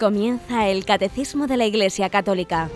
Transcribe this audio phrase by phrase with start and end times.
[0.00, 2.70] Comienza el Catecismo de la Iglesia Católica,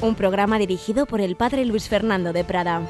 [0.00, 2.80] un programa dirigido por el Padre Luis Fernando de Prada.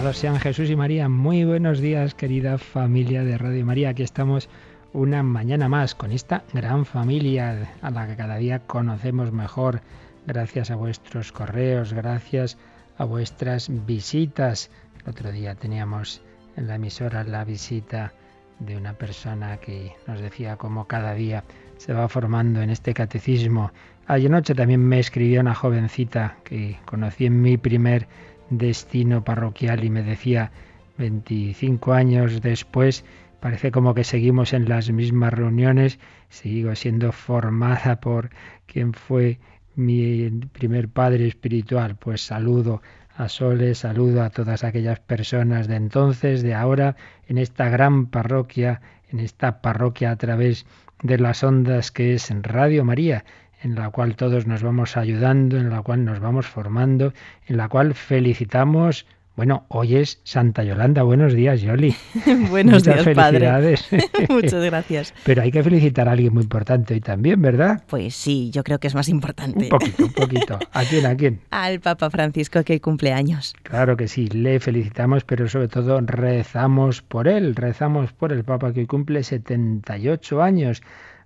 [0.00, 1.08] Hola, sean Jesús y María.
[1.08, 3.90] Muy buenos días, querida familia de Radio María.
[3.90, 4.48] Aquí estamos
[4.92, 9.80] una mañana más con esta gran familia a la que cada día conocemos mejor
[10.26, 12.58] gracias a vuestros correos, gracias
[12.98, 14.70] a vuestras visitas
[15.06, 16.22] otro día teníamos
[16.56, 18.12] en la emisora la visita
[18.60, 21.44] de una persona que nos decía cómo cada día
[21.76, 23.72] se va formando en este catecismo.
[24.06, 28.06] Ayer noche también me escribió una jovencita que conocí en mi primer
[28.50, 30.52] destino parroquial y me decía
[30.98, 33.04] 25 años después,
[33.40, 35.98] parece como que seguimos en las mismas reuniones,
[36.28, 38.30] sigo siendo formada por
[38.66, 39.38] quien fue
[39.74, 41.96] mi primer padre espiritual.
[41.96, 42.80] Pues saludo
[43.16, 46.96] a Soles, saludo a todas aquellas personas de entonces, de ahora,
[47.28, 50.66] en esta gran parroquia, en esta parroquia a través
[51.02, 53.24] de las ondas que es Radio María,
[53.62, 57.12] en la cual todos nos vamos ayudando, en la cual nos vamos formando,
[57.46, 61.02] en la cual felicitamos bueno, hoy es Santa Yolanda.
[61.02, 61.92] Buenos días, Yoli.
[62.50, 63.74] Buenos días, padre.
[64.28, 65.12] Muchas gracias.
[65.24, 67.82] Pero hay que felicitar a alguien muy importante hoy también, ¿verdad?
[67.88, 69.64] Pues sí, yo creo que es más importante.
[69.64, 70.58] Un poquito, un poquito.
[70.72, 71.40] ¿A quién, a quién?
[71.50, 73.54] Al Papa Francisco, que cumple años.
[73.64, 78.72] Claro que sí, le felicitamos, pero sobre todo rezamos por él, rezamos por el Papa
[78.72, 80.80] que hoy cumple 78 años.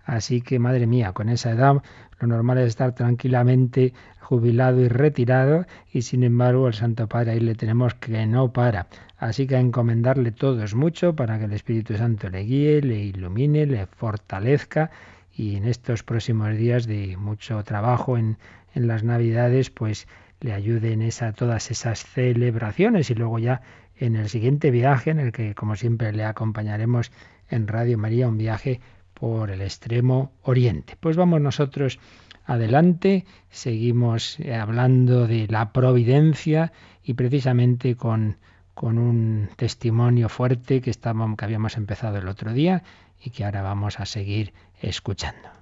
[0.07, 1.83] Así que, madre mía, con esa edad
[2.21, 3.93] lo normal es estar tranquilamente
[4.29, 8.87] jubilado y retirado y sin embargo el Santo Padre ahí le tenemos que no para.
[9.17, 12.99] Así que a encomendarle todo es mucho para que el Espíritu Santo le guíe, le
[12.99, 14.91] ilumine, le fortalezca
[15.35, 18.37] y en estos próximos días de mucho trabajo en,
[18.75, 20.07] en las Navidades pues
[20.41, 23.63] le ayude en esa, todas esas celebraciones y luego ya
[23.97, 27.13] en el siguiente viaje en el que como siempre le acompañaremos
[27.49, 28.83] en Radio María un viaje
[29.15, 30.99] por el extremo oriente.
[31.01, 31.99] Pues vamos nosotros
[32.49, 36.73] adelante, seguimos eh, hablando de la providencia
[37.05, 38.39] y precisamente con,
[38.75, 42.83] con un testimonio fuerte que, estábamos, que habíamos empezado el otro día
[43.23, 45.58] y que ahora vamos a seguir escuchando.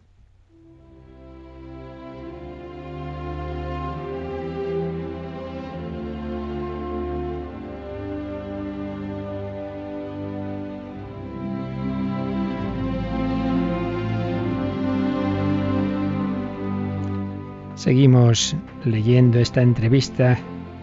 [17.86, 20.36] Seguimos leyendo esta entrevista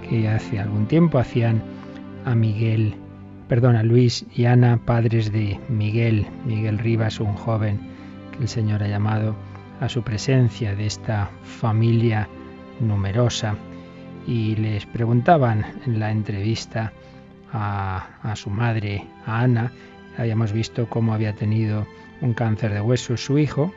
[0.08, 1.62] que hace algún tiempo hacían
[2.24, 2.96] a Miguel,
[3.50, 7.78] perdón, a Luis y Ana, padres de Miguel, Miguel Rivas, un joven
[8.32, 9.36] que el Señor ha llamado
[9.82, 12.30] a su presencia de esta familia
[12.80, 13.58] numerosa.
[14.26, 16.94] Y les preguntaban en la entrevista
[17.52, 19.74] a, a su madre, a Ana,
[20.18, 21.86] habíamos visto cómo había tenido
[22.22, 23.74] un cáncer de huesos su hijo,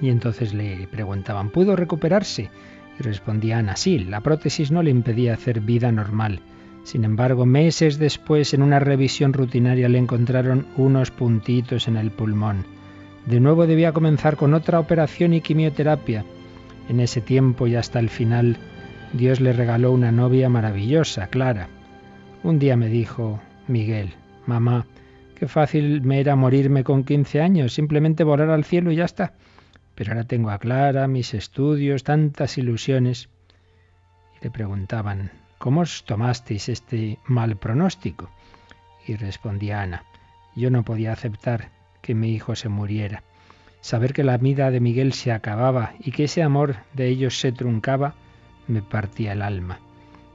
[0.00, 2.50] y entonces le preguntaban, ¿pudo recuperarse?
[2.98, 6.40] Y respondía Ana, sí, la prótesis no le impedía hacer vida normal.
[6.84, 12.64] Sin embargo, meses después, en una revisión rutinaria, le encontraron unos puntitos en el pulmón.
[13.26, 16.24] De nuevo debía comenzar con otra operación y quimioterapia.
[16.88, 18.56] En ese tiempo y hasta el final,
[19.12, 21.68] Dios le regaló una novia maravillosa, Clara.
[22.42, 24.14] Un día me dijo, Miguel,
[24.46, 24.86] mamá,
[25.34, 29.34] qué fácil me era morirme con 15 años, simplemente volar al cielo y ya está.
[30.00, 33.28] Pero ahora tengo a Clara, mis estudios, tantas ilusiones.
[34.40, 38.30] Y le preguntaban, ¿cómo os tomasteis este mal pronóstico?
[39.06, 40.04] Y respondía Ana,
[40.56, 41.68] yo no podía aceptar
[42.00, 43.24] que mi hijo se muriera.
[43.82, 47.52] Saber que la vida de Miguel se acababa y que ese amor de ellos se
[47.52, 48.14] truncaba,
[48.68, 49.80] me partía el alma.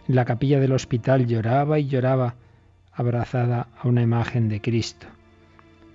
[0.08, 2.36] En la capilla del hospital lloraba y lloraba,
[2.94, 5.08] abrazada a una imagen de Cristo.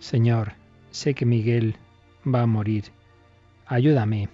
[0.00, 0.54] Señor,
[0.90, 1.76] sé que Miguel
[2.26, 2.86] va a morir
[3.70, 4.28] ayúdame,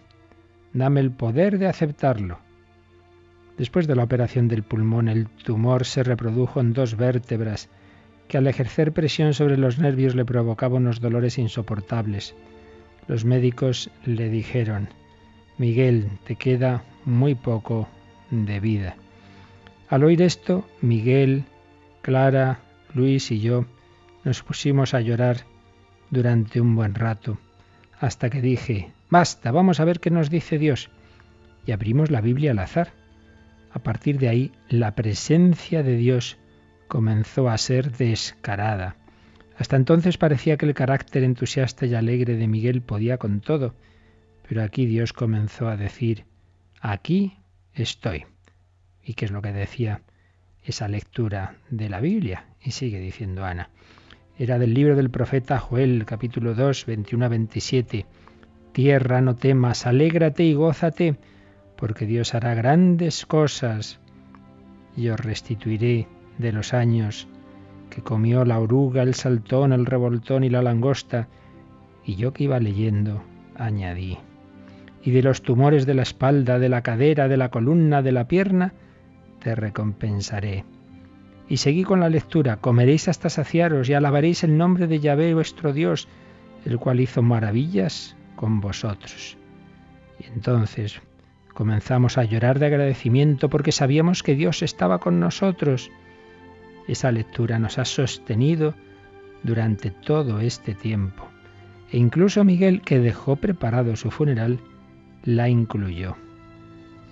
[0.72, 2.38] dame el poder de aceptarlo.
[3.58, 7.68] Después de la operación del pulmón, el tumor se reprodujo en dos vértebras,
[8.28, 12.34] que al ejercer presión sobre los nervios le provocaba unos dolores insoportables.
[13.08, 14.88] Los médicos le dijeron,
[15.58, 17.88] Miguel, te queda muy poco
[18.30, 18.96] de vida.
[19.88, 21.44] Al oír esto, Miguel,
[22.00, 22.58] Clara,
[22.94, 23.66] Luis y yo
[24.24, 25.44] nos pusimos a llorar
[26.10, 27.38] durante un buen rato,
[28.00, 30.90] hasta que dije, Basta, vamos a ver qué nos dice Dios.
[31.64, 32.92] Y abrimos la Biblia al azar.
[33.70, 36.38] A partir de ahí, la presencia de Dios
[36.88, 38.96] comenzó a ser descarada.
[39.58, 43.74] Hasta entonces parecía que el carácter entusiasta y alegre de Miguel podía con todo,
[44.48, 46.26] pero aquí Dios comenzó a decir,
[46.80, 47.38] aquí
[47.72, 48.26] estoy.
[49.02, 50.02] ¿Y qué es lo que decía
[50.62, 52.46] esa lectura de la Biblia?
[52.60, 53.70] Y sigue diciendo Ana.
[54.38, 58.06] Era del libro del profeta Joel, capítulo 2, 21 a 27.
[58.76, 61.16] Tierra, no temas, alégrate y gózate,
[61.78, 64.00] porque Dios hará grandes cosas.
[64.94, 66.06] Y os restituiré
[66.36, 67.26] de los años
[67.88, 71.26] que comió la oruga, el saltón, el revoltón y la langosta.
[72.04, 73.22] Y yo que iba leyendo,
[73.54, 74.18] añadí.
[75.02, 78.28] Y de los tumores de la espalda, de la cadera, de la columna, de la
[78.28, 78.74] pierna,
[79.42, 80.66] te recompensaré.
[81.48, 85.72] Y seguí con la lectura, comeréis hasta saciaros y alabaréis el nombre de Yahvé vuestro
[85.72, 86.08] Dios,
[86.66, 89.36] el cual hizo maravillas con vosotros.
[90.20, 91.00] Y entonces
[91.54, 95.90] comenzamos a llorar de agradecimiento porque sabíamos que Dios estaba con nosotros.
[96.86, 98.74] Esa lectura nos ha sostenido
[99.42, 101.28] durante todo este tiempo.
[101.90, 104.58] E incluso Miguel, que dejó preparado su funeral,
[105.24, 106.16] la incluyó.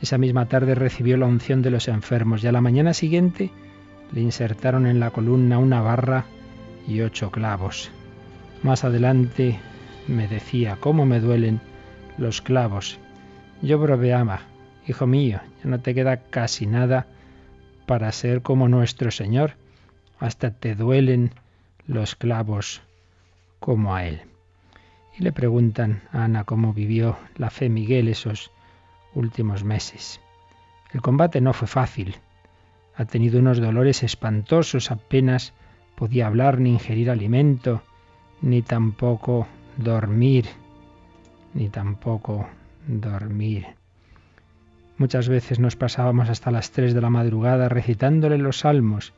[0.03, 3.51] Esa misma tarde recibió la unción de los enfermos y a la mañana siguiente
[4.13, 6.27] le insertaron en la columna una barra
[6.87, 7.91] y ocho clavos.
[8.63, 9.59] Más adelante
[10.07, 11.61] me decía, ¿cómo me duelen
[12.19, 12.99] los clavos?
[13.63, 14.41] Yo bromeaba,
[14.87, 17.07] hijo mío, ya no te queda casi nada
[17.87, 19.55] para ser como nuestro Señor,
[20.19, 21.33] hasta te duelen
[21.87, 22.83] los clavos
[23.61, 24.23] como a Él.
[25.19, 28.51] Y le preguntan a Ana cómo vivió la fe Miguel esos
[29.15, 30.21] últimos meses.
[30.93, 32.17] El combate no fue fácil.
[32.97, 35.53] Ha tenido unos dolores espantosos, apenas
[35.95, 37.83] podía hablar ni ingerir alimento,
[38.41, 40.47] ni tampoco dormir,
[41.55, 42.49] ni tampoco
[42.87, 43.67] dormir.
[44.97, 49.13] Muchas veces nos pasábamos hasta las tres de la madrugada recitándole los salmos.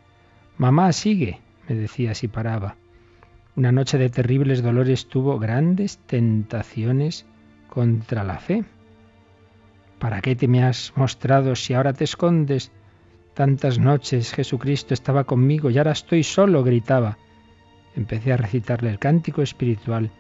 [0.57, 2.77] Mamá, sigue, me decía si paraba.
[3.57, 7.27] Una noche de terribles dolores tuvo grandes tentaciones
[7.69, 8.65] contra la fe.
[9.99, 12.71] ¿Para qué te me has mostrado si ahora te escondes?
[13.35, 17.19] Tantas noches Jesucristo estaba conmigo y ahora estoy solo, gritaba.
[17.95, 20.11] Empecé a recitarle el cántico espiritual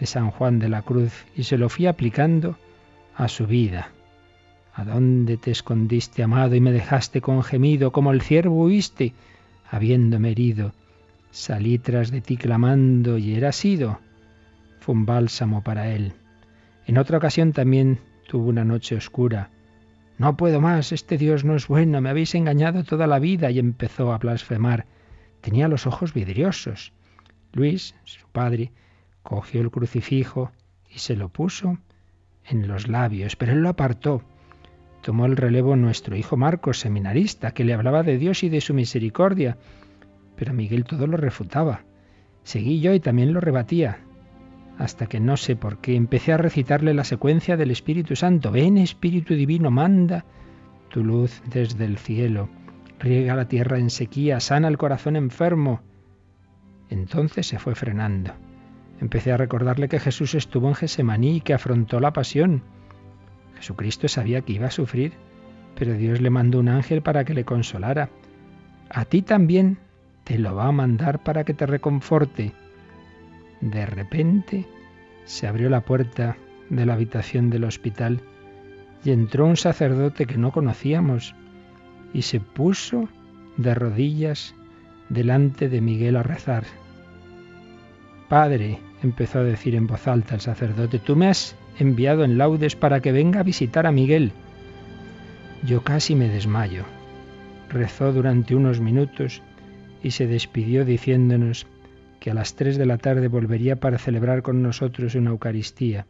[0.00, 2.58] de San Juan de la Cruz y se lo fui aplicando
[3.14, 3.92] a su vida.
[4.74, 9.12] ¿A dónde te escondiste, amado, y me dejaste con gemido, como el ciervo huiste,
[9.70, 10.72] habiéndome herido?
[11.30, 14.00] Salí tras de ti clamando y era sido.
[14.80, 16.14] Fue un bálsamo para él.
[16.86, 18.00] En otra ocasión también
[18.30, 19.50] Tuvo una noche oscura.
[20.16, 23.58] No puedo más, este Dios no es bueno, me habéis engañado toda la vida y
[23.58, 24.86] empezó a blasfemar.
[25.40, 26.92] Tenía los ojos vidriosos.
[27.52, 28.70] Luis, su padre,
[29.22, 30.52] cogió el crucifijo
[30.88, 31.78] y se lo puso
[32.44, 34.22] en los labios, pero él lo apartó.
[35.02, 38.74] Tomó el relevo nuestro hijo Marcos, seminarista, que le hablaba de Dios y de su
[38.74, 39.56] misericordia,
[40.36, 41.84] pero Miguel todo lo refutaba.
[42.42, 44.00] Seguí yo y también lo rebatía
[44.80, 48.50] hasta que no sé por qué empecé a recitarle la secuencia del Espíritu Santo.
[48.50, 50.24] Ven Espíritu Divino, manda
[50.88, 52.48] tu luz desde el cielo,
[52.98, 55.82] riega la tierra en sequía, sana el corazón enfermo.
[56.88, 58.32] Entonces se fue frenando.
[59.00, 62.62] Empecé a recordarle que Jesús estuvo en Gesemaní y que afrontó la pasión.
[63.56, 65.14] Jesucristo sabía que iba a sufrir,
[65.74, 68.10] pero Dios le mandó un ángel para que le consolara.
[68.90, 69.78] A ti también
[70.24, 72.52] te lo va a mandar para que te reconforte.
[73.60, 74.66] De repente
[75.24, 76.36] se abrió la puerta
[76.68, 78.20] de la habitación del hospital
[79.02, 81.34] y entró un sacerdote que no conocíamos
[82.12, 83.08] y se puso
[83.56, 84.54] de rodillas
[85.08, 86.64] delante de Miguel a rezar.
[88.28, 92.76] Padre, empezó a decir en voz alta el sacerdote, tú me has enviado en laudes
[92.76, 94.32] para que venga a visitar a Miguel.
[95.64, 96.84] Yo casi me desmayo.
[97.68, 99.42] Rezó durante unos minutos
[100.02, 101.66] y se despidió diciéndonos
[102.18, 106.06] que a las tres de la tarde volvería para celebrar con nosotros una Eucaristía.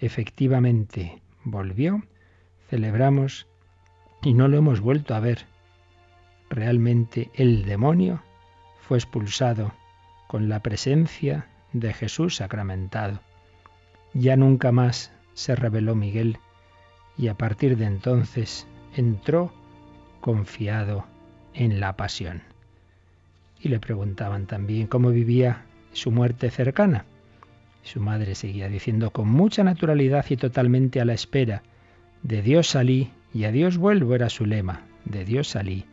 [0.00, 2.02] Efectivamente, volvió,
[2.68, 3.46] celebramos
[4.22, 5.46] y no lo hemos vuelto a ver.
[6.50, 8.22] Realmente el demonio
[8.80, 9.72] fue expulsado
[10.28, 13.20] con la presencia de Jesús sacramentado.
[14.14, 16.38] Ya nunca más se reveló Miguel
[17.16, 19.52] y a partir de entonces entró
[20.20, 21.04] confiado
[21.54, 22.42] en la pasión
[23.62, 27.04] y le preguntaban también cómo vivía su muerte cercana.
[27.82, 31.62] Su madre seguía diciendo con mucha naturalidad y totalmente a la espera,
[32.22, 35.86] de Dios salí y a Dios vuelvo era su lema, de Dios salí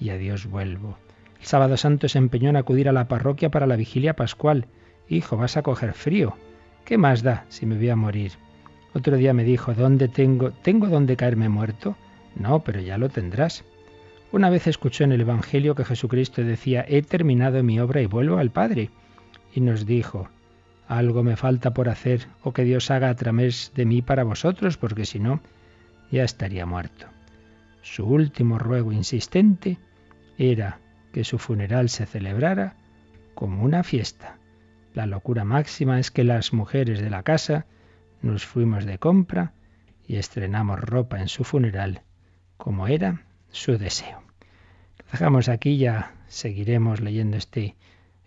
[0.00, 0.98] y a Dios vuelvo.
[1.40, 4.66] El sábado santo se empeñó en acudir a la parroquia para la vigilia pascual.
[5.12, 6.38] Hijo, vas a coger frío.
[6.86, 8.32] ¿Qué más da si me voy a morir?
[8.94, 10.52] Otro día me dijo, ¿dónde tengo?
[10.52, 11.96] ¿Tengo dónde caerme muerto?
[12.34, 13.62] No, pero ya lo tendrás.
[14.32, 18.38] Una vez escuchó en el Evangelio que Jesucristo decía, he terminado mi obra y vuelvo
[18.38, 18.88] al Padre.
[19.54, 20.30] Y nos dijo,
[20.88, 24.78] algo me falta por hacer o que Dios haga a través de mí para vosotros,
[24.78, 25.42] porque si no,
[26.10, 27.04] ya estaría muerto.
[27.82, 29.76] Su último ruego insistente
[30.38, 30.80] era
[31.12, 32.76] que su funeral se celebrara
[33.34, 34.38] como una fiesta.
[34.94, 37.64] La locura máxima es que las mujeres de la casa
[38.20, 39.52] nos fuimos de compra
[40.06, 42.02] y estrenamos ropa en su funeral,
[42.58, 44.22] como era su deseo.
[45.10, 47.76] dejamos aquí, ya seguiremos leyendo este,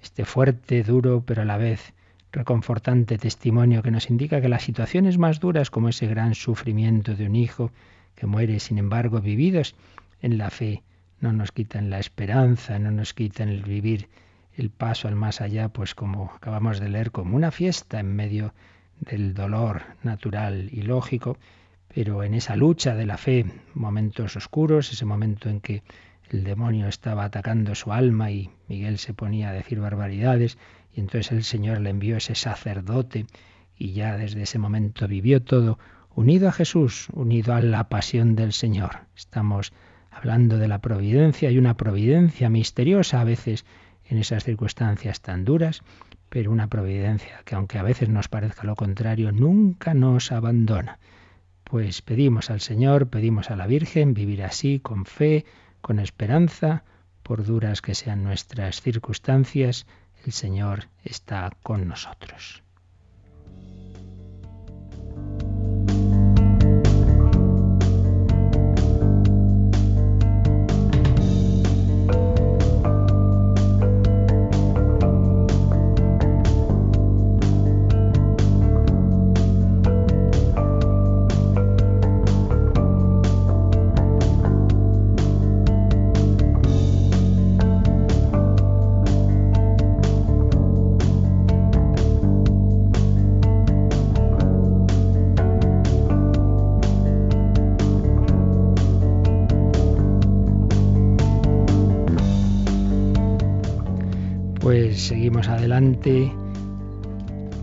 [0.01, 1.93] este fuerte, duro, pero a la vez
[2.31, 7.27] reconfortante testimonio que nos indica que las situaciones más duras, como ese gran sufrimiento de
[7.27, 7.72] un hijo
[8.15, 9.75] que muere, sin embargo, vividos
[10.22, 10.84] en la fe,
[11.22, 14.10] no nos quitan la esperanza, no nos quitan el vivir
[14.58, 18.54] el paso al más allá, pues como acabamos de leer, como una fiesta en medio
[19.00, 21.38] del dolor natural y lógico,
[21.94, 25.84] pero en esa lucha de la fe, momentos oscuros, ese momento en que
[26.30, 30.58] el demonio estaba atacando su alma y Miguel se ponía a decir barbaridades,
[30.94, 33.26] y entonces el Señor le envió ese sacerdote
[33.78, 35.78] y ya desde ese momento vivió todo
[36.16, 39.02] unido a Jesús, unido a la pasión del Señor.
[39.16, 39.74] Estamos
[40.12, 43.66] hablando de la providencia y una providencia misteriosa a veces
[44.08, 45.82] en esas circunstancias tan duras,
[46.30, 51.00] pero una providencia que aunque a veces nos parezca lo contrario, nunca nos abandona.
[51.64, 55.46] Pues pedimos al Señor, pedimos a la Virgen vivir así, con fe,
[55.82, 56.84] con esperanza,
[57.24, 59.88] por duras que sean nuestras circunstancias,
[60.26, 62.64] el Señor está con nosotros.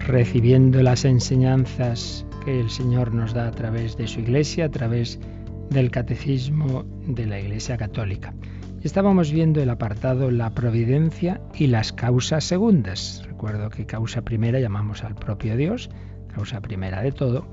[0.00, 5.20] Recibiendo las enseñanzas que el Señor nos da a través de su Iglesia, a través
[5.70, 8.34] del Catecismo de la Iglesia Católica.
[8.82, 13.22] Estábamos viendo el apartado La providencia y las causas segundas.
[13.26, 15.88] Recuerdo que causa primera llamamos al propio Dios,
[16.34, 17.46] causa primera de todo,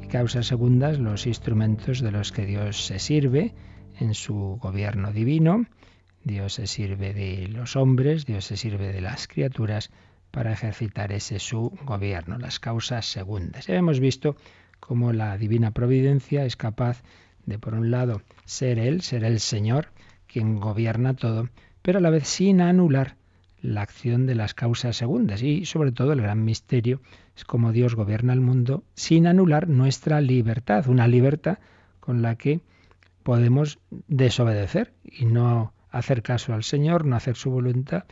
[0.00, 3.52] y causas segundas los instrumentos de los que Dios se sirve
[3.98, 5.66] en su gobierno divino
[6.26, 9.92] Dios se sirve de los hombres, Dios se sirve de las criaturas
[10.36, 13.68] para ejercitar ese su gobierno, las causas segundas.
[13.68, 14.36] Ya hemos visto
[14.80, 17.02] cómo la divina providencia es capaz
[17.46, 19.88] de, por un lado, ser Él, ser el Señor,
[20.26, 21.48] quien gobierna todo,
[21.80, 23.16] pero a la vez sin anular
[23.62, 25.40] la acción de las causas segundas.
[25.40, 27.00] Y sobre todo el gran misterio
[27.34, 31.60] es cómo Dios gobierna el mundo sin anular nuestra libertad, una libertad
[31.98, 32.60] con la que
[33.22, 38.04] podemos desobedecer y no hacer caso al Señor, no hacer su voluntad.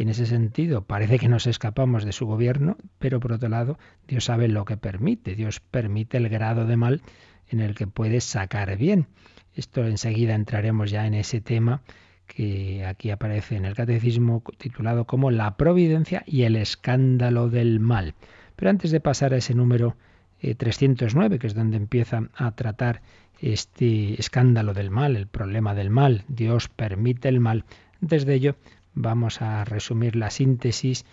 [0.00, 3.78] En ese sentido parece que nos escapamos de su gobierno, pero por otro lado
[4.08, 5.34] Dios sabe lo que permite.
[5.34, 7.02] Dios permite el grado de mal
[7.48, 9.08] en el que puede sacar bien.
[9.54, 11.82] Esto enseguida entraremos ya en ese tema
[12.26, 18.14] que aquí aparece en el catecismo titulado como la providencia y el escándalo del mal.
[18.56, 19.98] Pero antes de pasar a ese número
[20.40, 23.02] 309, eh, que es donde empieza a tratar
[23.38, 26.24] este escándalo del mal, el problema del mal.
[26.26, 27.66] Dios permite el mal.
[28.00, 28.56] Antes de ello,
[28.94, 31.04] vamos a resumir la síntesis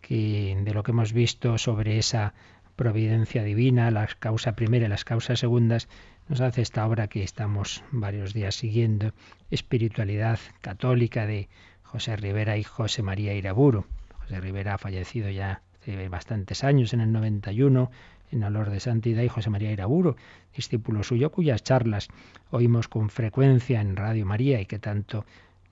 [0.00, 2.34] que, de lo que hemos visto sobre esa
[2.76, 5.88] providencia divina, la causa primera y las causas segundas,
[6.28, 9.12] nos hace esta obra que estamos varios días siguiendo,
[9.50, 11.48] Espiritualidad Católica de
[11.82, 13.86] José Rivera y José María Iraburu.
[14.18, 17.90] José Rivera ha fallecido ya hace bastantes años, en el 91,
[18.32, 20.16] en olor de santidad, y José María Iraburo,
[20.54, 22.08] discípulo suyo, cuyas charlas
[22.50, 25.24] oímos con frecuencia en Radio María y que tanto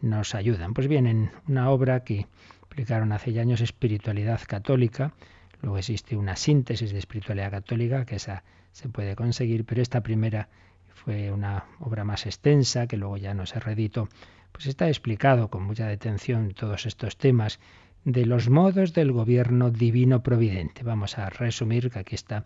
[0.05, 0.75] nos ayudan.
[0.75, 2.27] Pues bien, en una obra que
[2.69, 5.15] publicaron hace ya años, Espiritualidad Católica,
[5.63, 10.49] luego existe una síntesis de espiritualidad católica, que esa se puede conseguir, pero esta primera
[10.93, 14.09] fue una obra más extensa, que luego ya no se reeditó,
[14.53, 17.59] pues está explicado con mucha detención todos estos temas
[18.05, 20.83] de los modos del gobierno divino providente.
[20.83, 22.45] Vamos a resumir que aquí está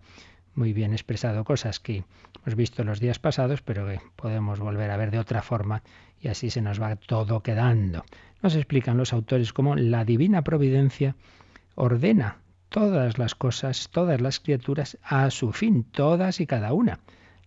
[0.55, 2.05] muy bien expresado cosas que
[2.43, 5.83] hemos visto los días pasados, pero que podemos volver a ver de otra forma
[6.21, 8.05] y así se nos va todo quedando.
[8.43, 11.17] Nos explican los autores cómo la divina providencia
[11.75, 17.01] ordena todas las cosas, todas las criaturas a su fin, todas y cada una.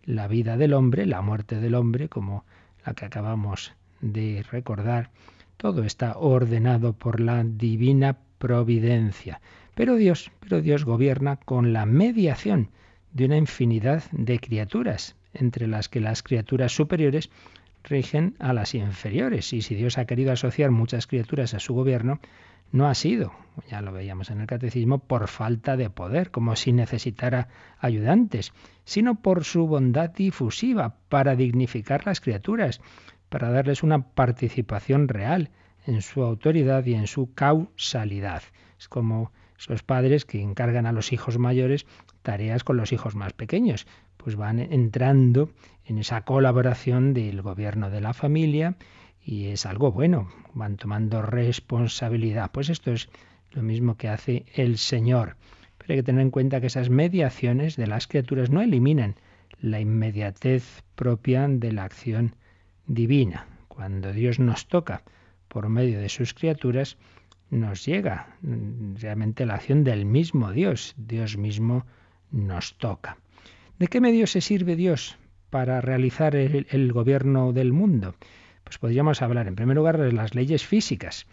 [0.03, 2.43] La vida del hombre, la muerte del hombre, como
[2.85, 5.11] la que acabamos de recordar,
[5.57, 9.41] todo está ordenado por la divina providencia.
[9.75, 12.69] Pero Dios, pero Dios gobierna con la mediación
[13.13, 17.29] de una infinidad de criaturas, entre las que las criaturas superiores
[17.83, 19.53] rigen a las inferiores.
[19.53, 22.19] Y si Dios ha querido asociar muchas criaturas a su gobierno,
[22.71, 23.33] no ha sido,
[23.69, 28.53] ya lo veíamos en el catecismo, por falta de poder, como si necesitara ayudantes,
[28.85, 32.79] sino por su bondad difusiva, para dignificar las criaturas,
[33.29, 35.51] para darles una participación real
[35.85, 38.43] en su autoridad y en su causalidad.
[38.79, 41.85] Es como esos padres que encargan a los hijos mayores
[42.21, 43.85] tareas con los hijos más pequeños,
[44.17, 45.49] pues van entrando
[45.91, 48.77] en esa colaboración del gobierno de la familia
[49.21, 52.49] y es algo bueno, van tomando responsabilidad.
[52.53, 53.09] Pues esto es
[53.51, 55.35] lo mismo que hace el Señor.
[55.77, 59.15] Pero hay que tener en cuenta que esas mediaciones de las criaturas no eliminan
[59.59, 62.35] la inmediatez propia de la acción
[62.87, 63.47] divina.
[63.67, 65.03] Cuando Dios nos toca
[65.49, 66.97] por medio de sus criaturas,
[67.49, 70.95] nos llega realmente la acción del mismo Dios.
[70.95, 71.85] Dios mismo
[72.31, 73.17] nos toca.
[73.77, 75.17] ¿De qué medio se sirve Dios
[75.51, 78.15] para realizar el, gobierno del mundo?
[78.63, 81.27] Pues podríamos hablar en primer lugar de las leyes físicas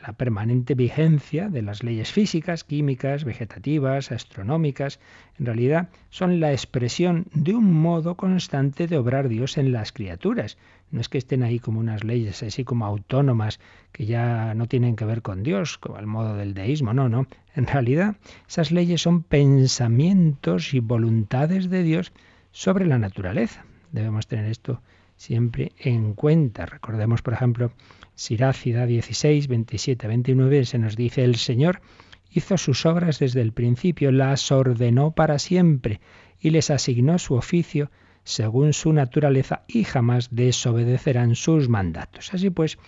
[0.00, 5.00] la permanente vigencia de las leyes físicas, químicas, vegetativas, astronómicas,
[5.38, 10.56] en realidad son la expresión de un modo constante de obrar Dios en las criaturas.
[10.90, 13.60] No es que estén ahí como unas leyes así como autónomas
[13.92, 17.26] que ya no tienen que ver con Dios, como al modo del deísmo, no, no.
[17.54, 18.16] En realidad
[18.48, 22.12] esas leyes son pensamientos y voluntades de Dios
[22.52, 23.64] sobre la naturaleza.
[23.90, 24.80] Debemos tener esto
[25.16, 26.66] siempre en cuenta.
[26.66, 27.72] Recordemos, por ejemplo,
[28.14, 31.80] Sirácida 16, 27, 29 se nos dice, el Señor
[32.30, 36.00] hizo sus obras desde el principio, las ordenó para siempre
[36.40, 37.90] y les asignó su oficio
[38.24, 42.32] según su naturaleza y jamás desobedecerán sus mandatos.
[42.32, 42.78] Así pues,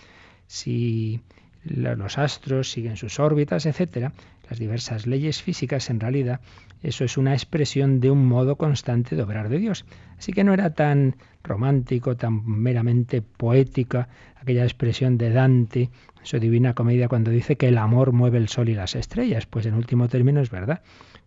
[0.47, 1.21] si
[1.65, 4.13] los astros siguen sus órbitas, etcétera,
[4.49, 6.39] las diversas leyes físicas, en realidad,
[6.83, 9.85] eso es una expresión de un modo constante de obrar de Dios.
[10.17, 15.89] Así que no era tan romántico, tan meramente poética, aquella expresión de Dante,
[16.21, 19.47] su divina comedia, cuando dice que el amor mueve el sol y las estrellas.
[19.47, 20.83] Pues en último término es verdad,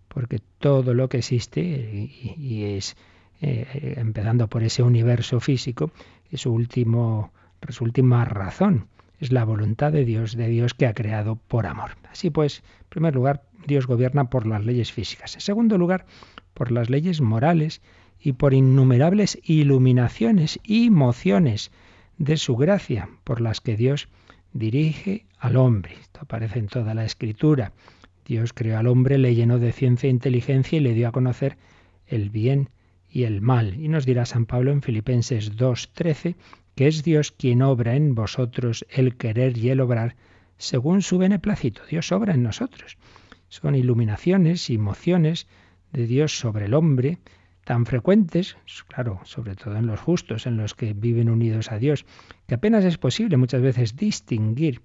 [0.07, 2.97] porque todo lo que existe, y, es
[3.41, 5.91] eh, empezando por ese universo físico,
[6.31, 7.33] es su, último,
[7.69, 8.87] su última razón
[9.19, 11.93] es la voluntad de Dios, de Dios que ha creado por amor.
[12.11, 15.35] Así pues, en primer lugar, Dios gobierna por las leyes físicas.
[15.35, 16.07] En segundo lugar,
[16.55, 17.81] por las leyes morales
[18.21, 21.71] y por innumerables iluminaciones y mociones
[22.17, 24.09] de su gracia, por las que Dios
[24.53, 25.95] dirige al hombre.
[26.01, 27.73] Esto aparece en toda la escritura.
[28.27, 31.57] Dios creó al hombre, le llenó de ciencia e inteligencia y le dio a conocer
[32.07, 32.71] el bien
[33.11, 33.75] y el mal.
[33.81, 36.35] Y nos dirá San Pablo en Filipenses 2.13
[36.79, 40.15] que es Dios quien obra en vosotros el querer y el obrar
[40.59, 41.83] según su beneplácito.
[41.91, 42.99] Dios obra en nosotros.
[43.49, 45.49] Son iluminaciones y emociones
[45.91, 47.19] de Dios sobre el hombre,
[47.65, 52.07] tan frecuentes, claro, sobre todo en los justos, en los que viven unidos a Dios,
[52.47, 54.81] que apenas es posible muchas veces distinguir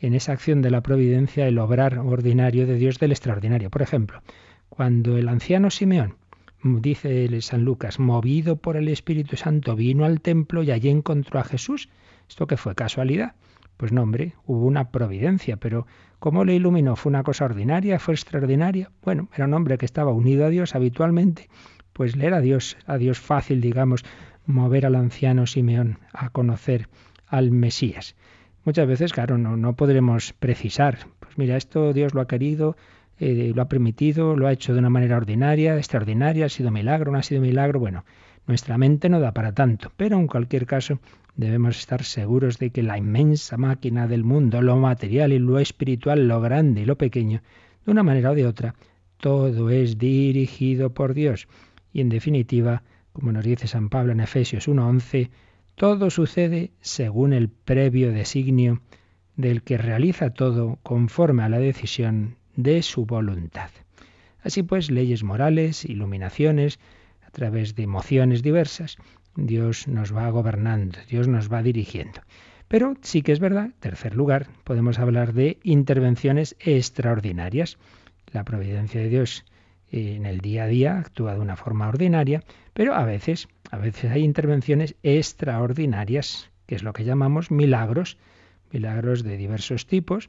[0.00, 3.70] en esa acción de la providencia el obrar ordinario de Dios del extraordinario.
[3.70, 4.22] Por ejemplo,
[4.68, 6.16] cuando el anciano Simeón
[6.62, 11.44] dice San Lucas, movido por el Espíritu Santo, vino al templo y allí encontró a
[11.44, 11.88] Jesús.
[12.28, 12.74] ¿Esto qué fue?
[12.74, 13.34] ¿Casualidad?
[13.76, 15.86] Pues no, hombre, hubo una providencia, pero
[16.18, 16.96] ¿cómo le iluminó?
[16.96, 18.00] ¿Fue una cosa ordinaria?
[18.00, 18.90] ¿Fue extraordinaria?
[19.02, 21.48] Bueno, era un hombre que estaba unido a Dios habitualmente,
[21.92, 24.04] pues le era a Dios, a Dios fácil, digamos,
[24.46, 26.88] mover al anciano Simeón a conocer
[27.28, 28.16] al Mesías.
[28.64, 32.76] Muchas veces, claro, no, no podremos precisar, pues mira, esto Dios lo ha querido,
[33.20, 37.12] eh, lo ha permitido, lo ha hecho de una manera ordinaria, extraordinaria, ha sido milagro,
[37.12, 37.80] no ha sido milagro.
[37.80, 38.04] Bueno,
[38.46, 41.00] nuestra mente no da para tanto, pero en cualquier caso
[41.36, 46.26] debemos estar seguros de que la inmensa máquina del mundo, lo material y lo espiritual,
[46.26, 47.42] lo grande y lo pequeño,
[47.84, 48.74] de una manera o de otra,
[49.18, 51.46] todo es dirigido por Dios.
[51.92, 55.30] Y en definitiva, como nos dice San Pablo en Efesios 1.11,
[55.74, 58.80] todo sucede según el previo designio
[59.36, 63.70] del que realiza todo conforme a la decisión de su voluntad.
[64.42, 66.80] Así pues, leyes morales, iluminaciones,
[67.24, 68.96] a través de emociones diversas,
[69.36, 72.20] Dios nos va gobernando, Dios nos va dirigiendo.
[72.66, 77.78] Pero sí que es verdad, tercer lugar, podemos hablar de intervenciones extraordinarias.
[78.32, 79.44] La providencia de Dios
[79.92, 82.42] en el día a día actúa de una forma ordinaria,
[82.72, 88.18] pero a veces, a veces hay intervenciones extraordinarias, que es lo que llamamos milagros,
[88.72, 90.28] milagros de diversos tipos,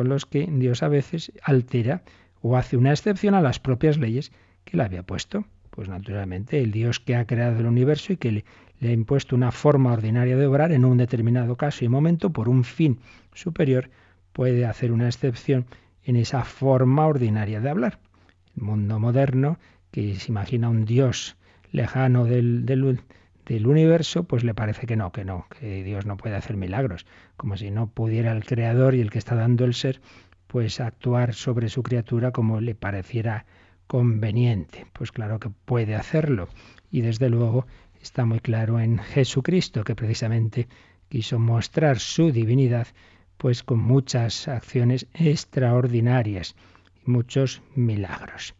[0.00, 2.00] con los que Dios a veces altera
[2.40, 4.32] o hace una excepción a las propias leyes
[4.64, 5.44] que le había puesto.
[5.68, 8.44] Pues naturalmente el Dios que ha creado el universo y que le,
[8.80, 12.64] ha impuesto una forma ordinaria de obrar en un determinado caso y momento por un
[12.64, 12.98] fin
[13.34, 13.90] superior,
[14.32, 15.66] puede hacer una excepción
[16.02, 17.98] en esa forma ordinaria de hablar.
[18.56, 19.58] El mundo moderno,
[19.90, 21.36] que se imagina un Dios
[21.72, 23.02] lejano del, del,
[23.46, 27.06] del universo, pues le parece que no, que no, que Dios no puede hacer milagros,
[27.36, 30.00] como si no pudiera el creador y el que está dando el ser,
[30.46, 33.46] pues actuar sobre su criatura como le pareciera
[33.86, 34.86] conveniente.
[34.92, 36.48] Pues claro que puede hacerlo
[36.90, 37.66] y desde luego
[38.00, 40.68] está muy claro en Jesucristo que precisamente
[41.08, 42.86] quiso mostrar su divinidad
[43.36, 46.56] pues con muchas acciones extraordinarias
[47.06, 48.54] y muchos milagros.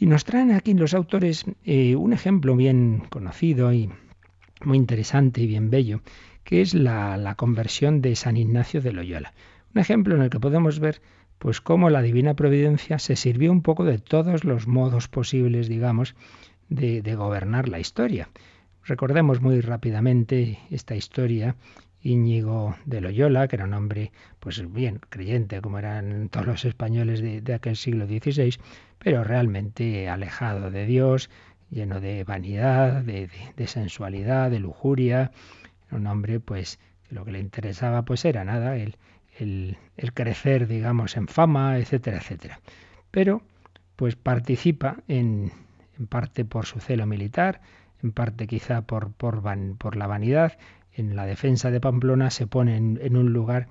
[0.00, 3.90] Y nos traen aquí los autores eh, un ejemplo bien conocido y
[4.64, 6.00] muy interesante y bien bello,
[6.42, 9.34] que es la, la, conversión de San Ignacio de Loyola.
[9.74, 11.02] Un ejemplo en el que podemos ver
[11.38, 16.14] pues cómo la divina providencia se sirvió un poco de todos los modos posibles, digamos,
[16.70, 18.30] de, de gobernar la historia.
[18.84, 21.56] Recordemos muy rápidamente esta historia
[22.02, 27.20] Íñigo de Loyola, que era un hombre, pues bien, creyente, como eran todos los españoles
[27.20, 28.56] de, aquel siglo XVI,
[28.98, 31.30] pero realmente alejado de Dios,
[31.70, 33.28] lleno de vanidad, de,
[33.66, 35.30] sensualidad, de lujuria.
[35.90, 38.96] Un hombre, pues, que lo que le interesaba, pues era nada, el,
[39.38, 42.60] el, el crecer, digamos, en fama, etcétera, etcétera.
[43.10, 43.42] Pero,
[43.96, 45.52] pues participa en,
[45.98, 47.60] en parte por su celo militar,
[48.02, 49.42] en parte quizá por, por,
[49.76, 50.56] por la vanidad,
[50.94, 53.68] en la defensa de Pamplona se pone en, un lugar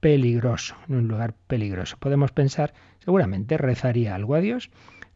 [0.00, 1.96] peligroso, en un lugar peligroso.
[1.98, 2.74] Podemos pensar,
[3.04, 4.70] seguramente rezaría algo a Dios,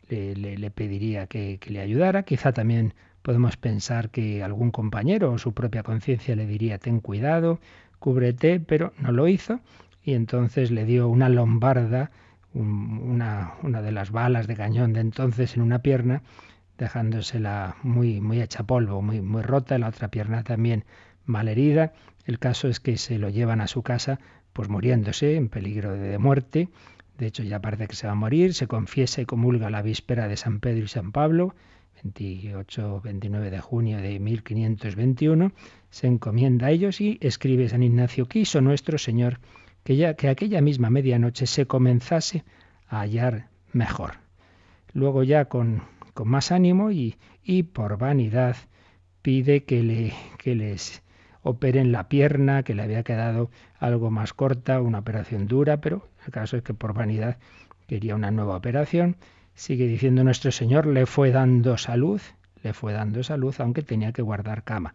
[0.09, 5.83] le, pediría que, le ayudara, quizá también podemos pensar que algún compañero o su propia
[5.83, 7.61] conciencia le diría ten cuidado,
[7.99, 9.61] cúbrete, pero no lo hizo.
[10.03, 12.11] Y entonces le dio una lombarda,
[12.55, 16.23] una, una de las balas de cañón de entonces en una pierna,
[16.79, 20.85] dejándosela muy, muy hecha polvo, muy, muy rota, la otra pierna también
[21.39, 21.93] herida.
[22.25, 24.21] El caso es que se lo llevan a su casa,
[24.53, 26.69] pues muriéndose, en peligro de muerte.
[27.19, 28.55] De hecho, ya parece que se va a morir.
[28.55, 31.55] Se confiesa y comulga la víspera de San Pedro y San Pablo,
[32.03, 35.53] 28-29 de junio de 1521.
[35.91, 39.39] Se encomienda a ellos y escribe San Ignacio, quiso nuestro Señor
[39.85, 42.45] que, ya, que aquella misma medianoche se comenzase
[42.89, 44.15] a hallar mejor.
[44.93, 45.83] Luego ya con,
[46.15, 48.57] con más ánimo y, y por vanidad
[49.23, 51.03] pide que, le, que les
[51.43, 56.33] operen la pierna, que le había quedado algo más corta, una operación dura, pero el
[56.33, 57.39] caso es que por vanidad
[57.87, 59.17] quería una nueva operación.
[59.55, 62.21] Sigue diciendo nuestro Señor, le fue dando salud,
[62.63, 64.95] le fue dando salud, aunque tenía que guardar cama.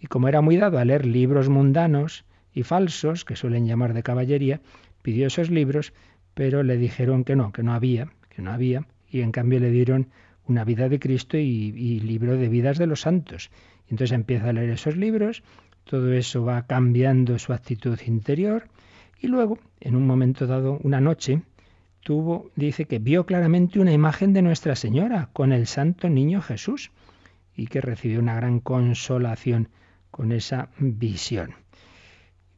[0.00, 4.02] Y como era muy dado a leer libros mundanos y falsos, que suelen llamar de
[4.02, 4.60] caballería,
[5.02, 5.92] pidió esos libros,
[6.34, 9.70] pero le dijeron que no, que no había, que no había, y en cambio le
[9.70, 10.08] dieron
[10.46, 11.42] una vida de Cristo y,
[11.76, 13.50] y libro de vidas de los santos.
[13.88, 15.42] Entonces empieza a leer esos libros
[15.90, 18.68] todo eso va cambiando su actitud interior
[19.20, 21.42] y luego, en un momento dado, una noche,
[22.04, 26.92] tuvo, dice que vio claramente una imagen de Nuestra Señora con el Santo Niño Jesús
[27.56, 29.68] y que recibió una gran consolación
[30.12, 31.54] con esa visión.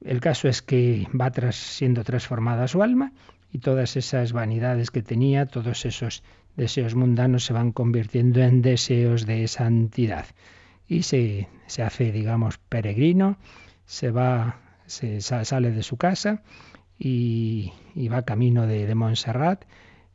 [0.05, 3.14] El caso es que va siendo transformada su alma
[3.51, 6.23] y todas esas vanidades que tenía, todos esos
[6.55, 10.27] deseos mundanos se van convirtiendo en deseos de santidad
[10.88, 13.38] y se, se hace, digamos, peregrino,
[13.87, 16.42] se va, se sale de su casa
[16.99, 17.73] y,
[18.11, 19.64] va camino de, de Montserrat.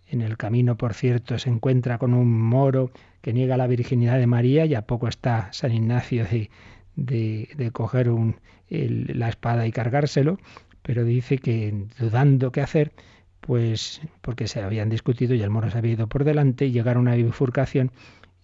[0.09, 4.27] En el camino, por cierto, se encuentra con un moro que niega la virginidad de
[4.27, 6.49] María y a poco está San Ignacio de,
[6.95, 8.37] de, coger un,
[8.69, 10.39] la espada y cargárselo,
[10.81, 12.93] pero dice que dudando qué hacer,
[13.41, 17.07] pues porque se habían discutido y el moro se había ido por delante y llegaron
[17.07, 17.91] a una bifurcación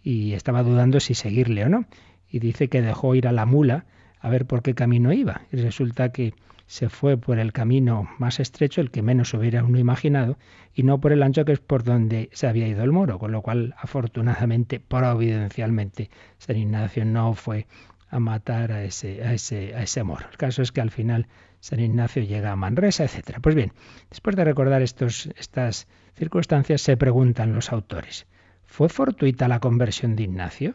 [0.04, 1.86] y estaba dudando si seguirle o no
[2.34, 3.86] y dice que dejó ir a la mula
[4.20, 5.44] a ver por qué camino iba.
[5.52, 6.34] Y resulta que
[6.66, 10.40] se fue por el camino más estrecho, el que menos hubiera uno imaginado,
[10.74, 13.32] y no por el ancho que es por donde se había ido el moro, con
[13.32, 17.68] lo cual, afortunadamente, providencialmente, San Ignacio no fue
[18.10, 20.26] a matar a ese, a ese, a ese moro.
[20.32, 21.28] El caso es que al final
[21.60, 23.38] San Ignacio llega a Manresa, etc.
[23.44, 23.74] Pues bien,
[24.10, 28.26] después de recordar estos, estas circunstancias, se preguntan los autores,
[28.66, 30.74] ¿fue fortuita la conversión de Ignacio?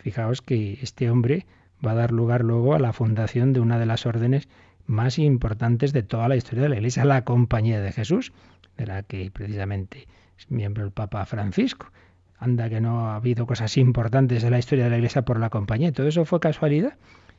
[0.00, 1.46] Fijaos que este hombre
[1.84, 4.48] va a dar lugar luego a la fundación de una de las órdenes
[4.86, 8.32] más importantes de toda la historia de la Iglesia, la Compañía de Jesús,
[8.76, 10.08] de la que precisamente
[10.38, 11.92] es miembro el Papa Francisco.
[12.38, 15.50] Anda que no ha habido cosas importantes en la historia de la Iglesia por la
[15.50, 15.92] Compañía.
[15.92, 16.94] ¿Todo eso fue casualidad?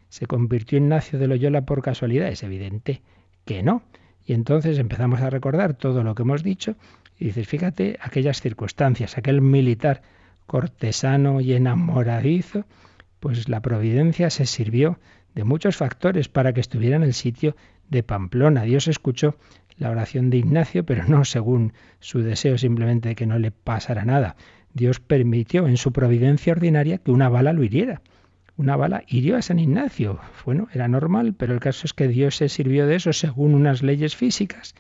[0.10, 2.28] ¿Se convirtió Ignacio de Loyola por casualidad?
[2.28, 3.02] Es evidente
[3.44, 3.82] que no.
[4.26, 6.76] Y entonces empezamos a recordar todo lo que hemos dicho
[7.18, 10.04] y dices, fíjate aquellas circunstancias, aquel militar
[10.48, 12.66] cortesano y enamoradizo,
[13.20, 15.00] pues la providencia se sirvió
[15.36, 17.56] de muchos factores para que estuviera en el sitio
[17.90, 18.64] de Pamplona.
[18.64, 19.36] Dios escuchó
[19.78, 24.06] la oración de Ignacio, pero no según su deseo simplemente de que no le pasara
[24.06, 24.36] nada.
[24.74, 28.02] Dios permitió en su providencia ordinaria que una bala lo hiriera.
[28.58, 30.20] una bala hirió a San Ignacio.
[30.46, 33.82] Bueno, era normal, pero el caso es que Dios se sirvió de eso según unas
[33.82, 34.76] leyes físicas.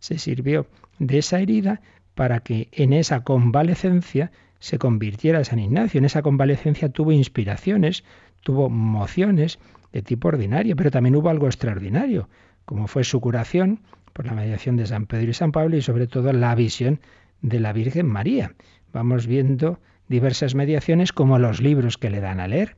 [0.00, 0.66] Se sirvió
[0.98, 1.80] de esa herida
[2.14, 5.98] para que en esa convalecencia se convirtiera San Ignacio.
[5.98, 8.04] En esa convalecencia tuvo inspiraciones,
[8.42, 9.58] tuvo mociones
[9.92, 12.28] de tipo ordinario, pero también hubo algo extraordinario,
[12.64, 13.80] como fue su curación
[14.12, 17.00] por la mediación de San Pedro y San Pablo y sobre todo la visión
[17.40, 18.54] de la Virgen María.
[18.92, 22.76] Vamos viendo diversas mediaciones como los libros que le dan a leer.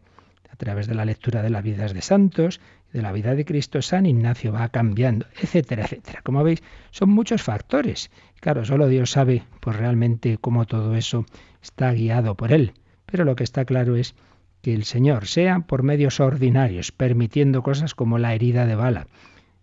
[0.51, 2.63] A través de la lectura de las vidas de santos,
[2.95, 6.23] de la vida de Cristo, San Ignacio va cambiando, etcétera, etcétera.
[6.23, 8.11] Como veis, son muchos factores.
[8.41, 11.27] Claro, solo Dios sabe pues realmente cómo todo eso
[11.61, 12.73] está guiado por él.
[13.05, 14.15] Pero lo que está claro es
[14.63, 19.09] que el Señor, sea por medios ordinarios, permitiendo cosas como la herida de bala,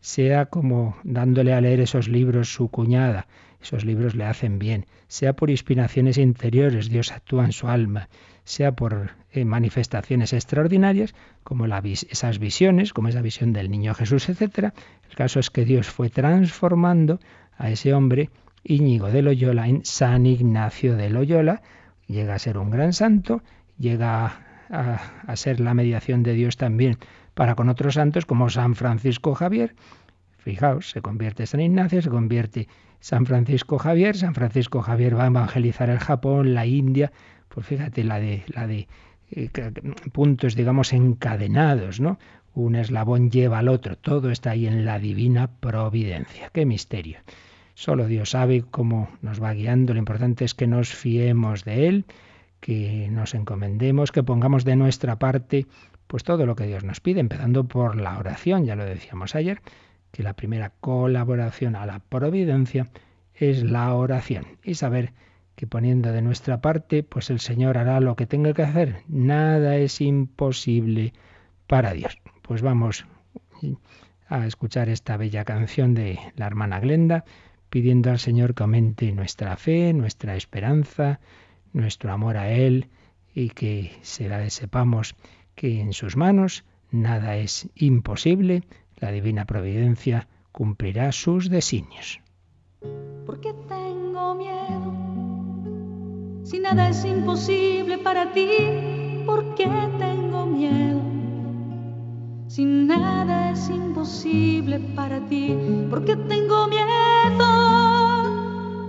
[0.01, 3.27] sea como dándole a leer esos libros su cuñada,
[3.61, 8.09] esos libros le hacen bien, sea por inspiraciones interiores, Dios actúa en su alma,
[8.43, 14.73] sea por eh, manifestaciones extraordinarias, como esas visiones, como esa visión del niño Jesús, etc.
[15.09, 17.19] El caso es que Dios fue transformando
[17.57, 18.29] a ese hombre,
[18.63, 21.61] Íñigo de Loyola, en San Ignacio de Loyola,
[22.07, 23.41] llega a ser un gran santo,
[23.77, 24.25] llega
[24.69, 26.97] a, ser la mediación de Dios también
[27.33, 29.75] para con otros santos como San Francisco Javier.
[30.41, 32.67] Fijaos, se convierte San Ignacio, se convierte
[32.99, 37.11] San Francisco Javier, San Francisco Javier va a evangelizar el Japón, la India,
[37.47, 38.87] pues fíjate la de la de
[39.31, 39.49] eh,
[40.11, 42.17] puntos digamos encadenados, ¿no?
[42.53, 46.49] Un eslabón lleva al otro, todo está ahí en la divina providencia.
[46.51, 47.19] Qué misterio.
[47.75, 52.05] Solo Dios sabe cómo nos va guiando, lo importante es que nos fiemos de él
[52.61, 55.65] que nos encomendemos, que pongamos de nuestra parte
[56.07, 59.61] pues todo lo que Dios nos pide, empezando por la oración, ya lo decíamos ayer,
[60.11, 62.87] que la primera colaboración a la providencia
[63.33, 65.13] es la oración y saber
[65.55, 69.03] que poniendo de nuestra parte, pues el Señor hará lo que tenga que hacer.
[69.07, 71.13] Nada es imposible
[71.67, 72.17] para Dios.
[72.41, 73.05] Pues vamos
[74.27, 77.25] a escuchar esta bella canción de la hermana Glenda,
[77.69, 81.19] pidiendo al Señor que aumente nuestra fe, nuestra esperanza,
[81.73, 82.89] nuestro amor a Él
[83.33, 85.15] y que será, sepamos
[85.55, 88.63] que en sus manos nada es imposible,
[89.01, 92.21] la divina providencia cumplirá sus designios.
[93.25, 94.93] ¿Por qué tengo miedo?
[96.43, 101.01] Si nada es imposible para ti, ¿por qué tengo miedo?
[102.47, 105.57] Si nada es imposible para ti,
[105.89, 106.87] ¿por qué tengo miedo?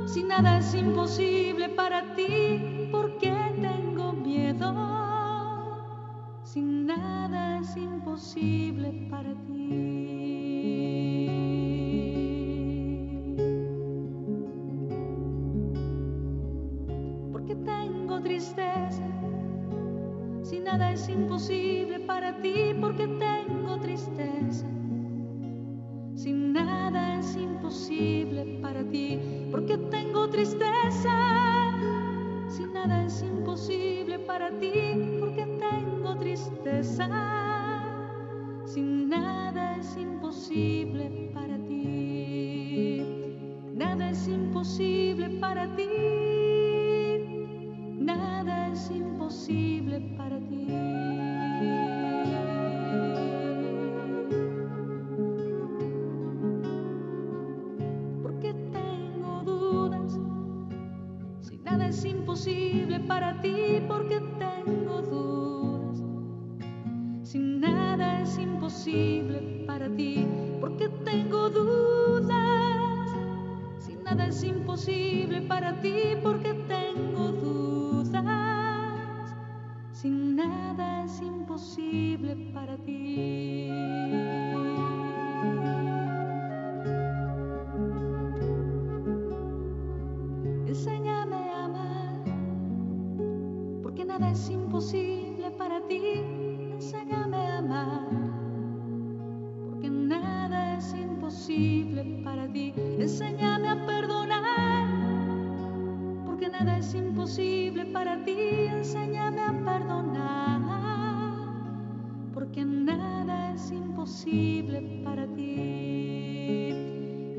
[0.06, 2.32] Si nada es imposible para ti,
[6.44, 9.62] sin nada es imposible para ti.
[17.32, 19.02] Porque tengo tristeza,
[20.42, 24.66] si nada es imposible para ti, porque tengo tristeza.
[26.14, 31.72] Si nada es imposible para ti, porque tengo tristeza.
[32.48, 34.91] Si nada es imposible para ti,
[36.82, 37.08] tristeza,
[38.64, 43.02] sin nada es imposible para ti,
[43.74, 45.86] nada es imposible para ti,
[48.00, 50.66] nada es imposible para ti.
[58.22, 60.18] Porque tengo dudas,
[61.42, 63.61] si nada es imposible para ti,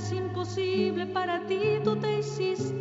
[0.00, 1.60] es imposible para ti.
[1.84, 2.79] Tú te hiciste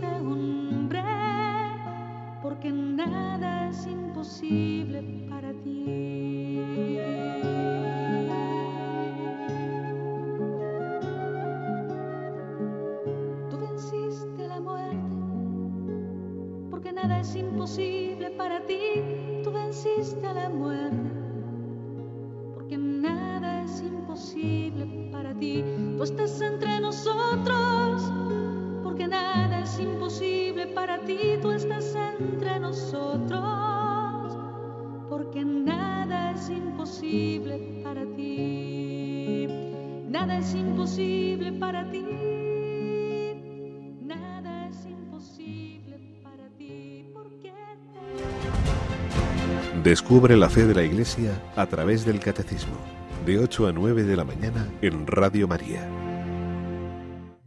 [31.05, 31.17] ti.
[31.41, 34.37] Tú estás entre nosotros,
[35.09, 39.47] porque nada es imposible para ti.
[40.09, 42.05] Nada es imposible para ti.
[44.01, 47.05] Nada es imposible para ti.
[47.13, 47.53] Porque
[49.83, 52.77] Descubre la fe de la Iglesia a través del Catecismo
[53.25, 55.87] de 8 a 9 de la mañana en Radio María.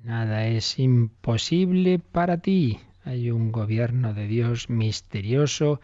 [0.05, 2.79] Nada es imposible para ti.
[3.05, 5.81] Hay un gobierno de Dios misterioso,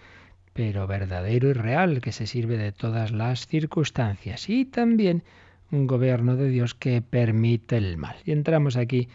[0.53, 4.49] pero verdadero y real, que se sirve de todas las circunstancias.
[4.49, 5.23] Y también
[5.71, 8.17] un gobierno de Dios que permite el mal.
[8.25, 9.09] Y entramos aquí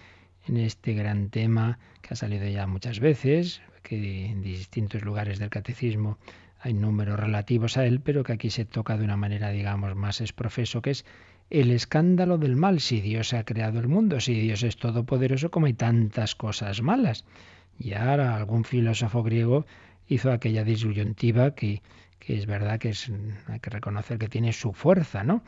[0.47, 5.49] en este gran tema que ha salido ya muchas veces, que en distintos lugares del
[5.49, 6.17] catecismo
[6.59, 10.21] hay números relativos a él, pero que aquí se toca de una manera, digamos, más
[10.21, 11.05] exprofeso, que es
[11.49, 12.79] el escándalo del mal.
[12.79, 17.25] Si Dios ha creado el mundo, si Dios es todopoderoso, como hay tantas cosas malas.
[17.77, 19.65] Y ahora algún filósofo griego
[20.07, 21.81] hizo aquella disyuntiva que,
[22.19, 23.11] que es verdad que es,
[23.47, 25.43] hay que reconocer que tiene su fuerza, ¿no?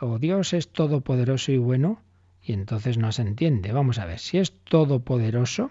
[0.00, 2.02] O Dios es todopoderoso y bueno,
[2.42, 3.72] y entonces no se entiende.
[3.72, 5.70] Vamos a ver, si es todopoderoso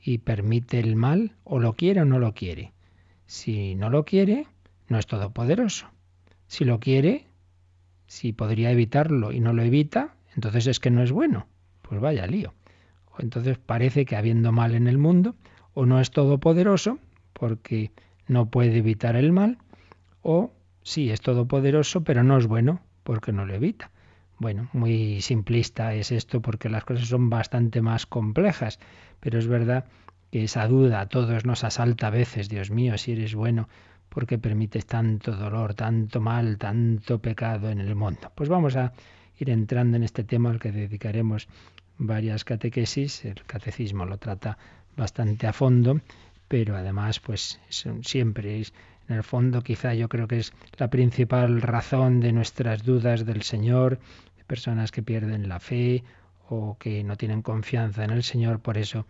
[0.00, 2.72] y permite el mal, o lo quiere o no lo quiere.
[3.26, 4.46] Si no lo quiere,
[4.88, 5.90] no es todopoderoso.
[6.46, 7.26] Si lo quiere,
[8.06, 11.48] si podría evitarlo y no lo evita, entonces es que no es bueno.
[11.82, 12.54] Pues vaya lío.
[13.18, 15.34] Entonces parece que habiendo mal en el mundo,
[15.74, 16.98] o no es todopoderoso,
[17.32, 17.90] porque
[18.28, 19.58] no puede evitar el mal,
[20.22, 20.52] o
[20.82, 23.90] sí es todopoderoso, pero no es bueno, porque no lo evita.
[24.38, 28.78] Bueno, muy simplista es esto porque las cosas son bastante más complejas,
[29.20, 29.86] pero es verdad
[30.30, 33.68] que esa duda a todos nos asalta a veces, Dios mío, si eres bueno,
[34.08, 38.30] ¿por qué permites tanto dolor, tanto mal, tanto pecado en el mundo?
[38.34, 38.92] Pues vamos a
[39.38, 41.48] ir entrando en este tema al que dedicaremos
[41.98, 44.58] varias catequesis, el catecismo lo trata
[44.96, 46.00] bastante a fondo,
[46.48, 47.60] pero además pues
[48.02, 48.72] siempre es
[49.08, 53.42] en el fondo quizá yo creo que es la principal razón de nuestras dudas del
[53.42, 53.98] Señor,
[54.36, 56.02] de personas que pierden la fe
[56.48, 59.06] o que no tienen confianza en el Señor, por eso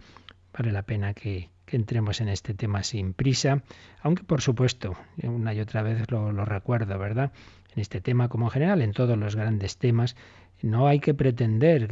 [0.57, 3.61] vale la pena que, entremos en este tema sin prisa,
[4.01, 7.33] aunque por supuesto, una y otra vez lo, lo recuerdo, ¿verdad?
[7.75, 10.15] En este tema como en general, en todos los grandes temas,
[10.63, 11.89] no hay que pretender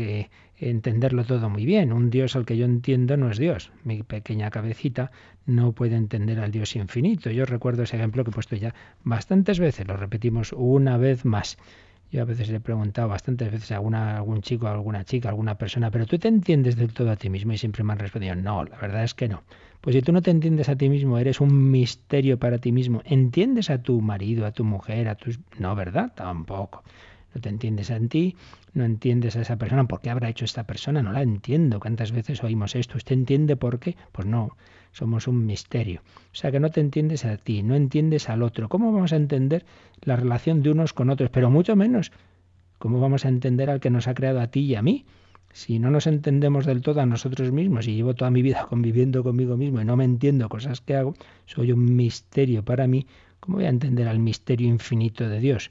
[0.56, 1.92] entenderlo todo muy bien.
[1.92, 3.70] Un Dios al que yo entiendo no es Dios.
[3.84, 5.10] Mi pequeña cabecita
[5.46, 7.30] no puede entender al Dios infinito.
[7.30, 11.58] Yo recuerdo ese ejemplo que he puesto ya bastantes veces, lo repetimos una vez más.
[12.10, 15.28] Yo a veces le he preguntado bastantes veces a, alguna, algún chico, a alguna chica,
[15.28, 17.92] a alguna persona, pero tú te entiendes del todo a ti mismo y siempre me
[17.92, 19.42] han respondido, no, la verdad es que no.
[19.80, 23.02] Pues si tú no te entiendes a ti mismo, eres un misterio para ti mismo.
[23.04, 25.40] ¿Entiendes a tu marido, a tu mujer, a tus...
[25.58, 26.12] No, ¿verdad?
[26.14, 26.84] Tampoco.
[27.34, 28.36] No te entiendes a ti,
[28.72, 29.84] no entiendes a esa persona.
[29.86, 31.02] ¿Por qué habrá hecho esta persona?
[31.02, 31.80] No la entiendo.
[31.80, 32.96] ¿Cuántas veces oímos esto?
[32.96, 33.96] ¿Usted entiende por qué?
[34.12, 34.56] Pues no
[34.94, 36.02] somos un misterio.
[36.32, 38.68] O sea que no te entiendes a ti, no entiendes al otro.
[38.68, 39.66] ¿Cómo vamos a entender
[40.02, 41.30] la relación de unos con otros?
[41.30, 42.12] Pero mucho menos,
[42.78, 45.04] ¿cómo vamos a entender al que nos ha creado a ti y a mí?
[45.52, 49.22] Si no nos entendemos del todo a nosotros mismos y llevo toda mi vida conviviendo
[49.24, 51.14] conmigo mismo y no me entiendo cosas que hago,
[51.46, 53.06] soy un misterio para mí,
[53.40, 55.70] ¿cómo voy a entender al misterio infinito de Dios?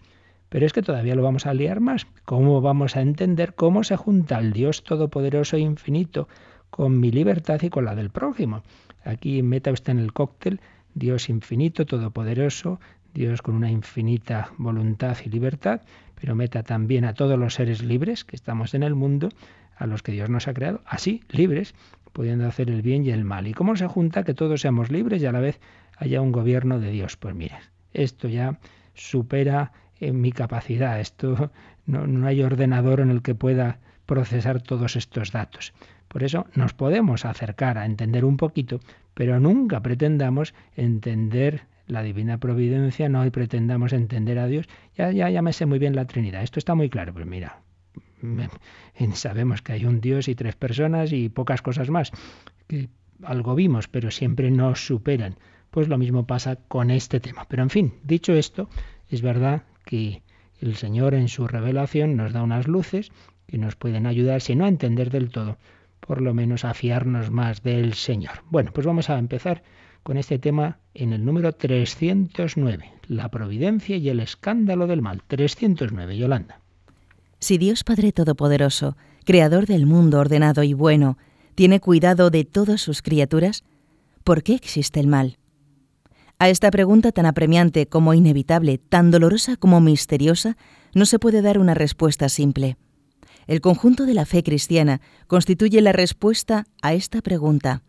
[0.53, 2.05] Pero es que todavía lo vamos a liar más.
[2.25, 6.27] ¿Cómo vamos a entender cómo se junta el Dios Todopoderoso e Infinito
[6.69, 8.61] con mi libertad y con la del prójimo?
[9.03, 10.61] Aquí meta usted en el cóctel
[10.93, 12.79] Dios infinito, todopoderoso,
[13.15, 15.81] Dios con una infinita voluntad y libertad,
[16.21, 19.29] pero meta también a todos los seres libres que estamos en el mundo,
[19.75, 21.73] a los que Dios nos ha creado, así, libres,
[22.11, 23.47] pudiendo hacer el bien y el mal.
[23.47, 25.59] ¿Y cómo se junta que todos seamos libres y a la vez
[25.97, 27.17] haya un gobierno de Dios?
[27.17, 27.55] Pues mire,
[27.91, 28.59] esto ya
[28.93, 29.71] supera
[30.11, 31.51] mi capacidad, esto
[31.85, 35.73] no, no hay ordenador en el que pueda procesar todos estos datos.
[36.07, 38.79] Por eso nos podemos acercar a entender un poquito,
[39.13, 44.67] pero nunca pretendamos entender la divina providencia, no pretendamos entender a Dios.
[44.95, 46.43] Ya, ya, ya me sé muy bien la Trinidad.
[46.43, 47.13] Esto está muy claro.
[47.13, 47.61] Pues mira,
[49.13, 52.11] sabemos que hay un Dios y tres personas y pocas cosas más.
[52.67, 52.89] Que
[53.23, 55.35] algo vimos, pero siempre nos superan.
[55.71, 57.45] Pues lo mismo pasa con este tema.
[57.49, 58.69] Pero en fin, dicho esto,
[59.09, 60.21] es verdad que
[60.59, 63.11] el Señor en su revelación nos da unas luces
[63.47, 65.57] que nos pueden ayudar, si no a entender del todo,
[65.99, 68.43] por lo menos a fiarnos más del Señor.
[68.49, 69.63] Bueno, pues vamos a empezar
[70.03, 75.21] con este tema en el número 309, la providencia y el escándalo del mal.
[75.27, 76.59] 309, Yolanda.
[77.39, 81.17] Si Dios Padre Todopoderoso, Creador del mundo ordenado y bueno,
[81.55, 83.63] tiene cuidado de todas sus criaturas,
[84.23, 85.37] ¿por qué existe el mal?
[86.39, 90.57] A esta pregunta tan apremiante como inevitable, tan dolorosa como misteriosa,
[90.93, 92.77] no se puede dar una respuesta simple.
[93.47, 97.83] El conjunto de la fe cristiana constituye la respuesta a esta pregunta.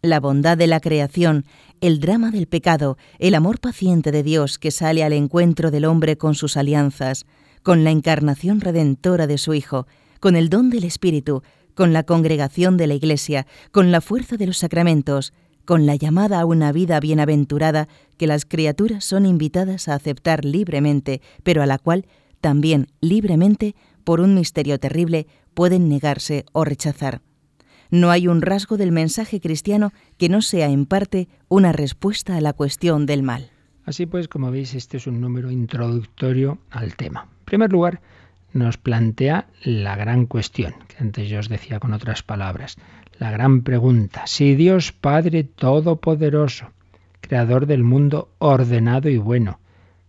[0.00, 1.44] La bondad de la creación,
[1.80, 6.16] el drama del pecado, el amor paciente de Dios que sale al encuentro del hombre
[6.16, 7.26] con sus alianzas,
[7.62, 9.86] con la encarnación redentora de su Hijo,
[10.20, 11.42] con el don del Espíritu,
[11.74, 15.32] con la congregación de la Iglesia, con la fuerza de los sacramentos,
[15.68, 21.20] con la llamada a una vida bienaventurada que las criaturas son invitadas a aceptar libremente,
[21.42, 22.06] pero a la cual
[22.40, 27.20] también libremente por un misterio terrible, pueden negarse o rechazar.
[27.90, 32.40] No hay un rasgo del mensaje cristiano que no sea en parte una respuesta a
[32.40, 33.50] la cuestión del mal.
[33.84, 37.28] Así pues, como veis, este es un número introductorio al tema.
[37.40, 38.00] En primer lugar,
[38.54, 42.76] nos plantea la gran cuestión, que antes yo os decía con otras palabras,
[43.18, 44.26] la gran pregunta.
[44.26, 46.70] Si Dios Padre Todopoderoso,
[47.20, 49.58] Creador del mundo ordenado y bueno,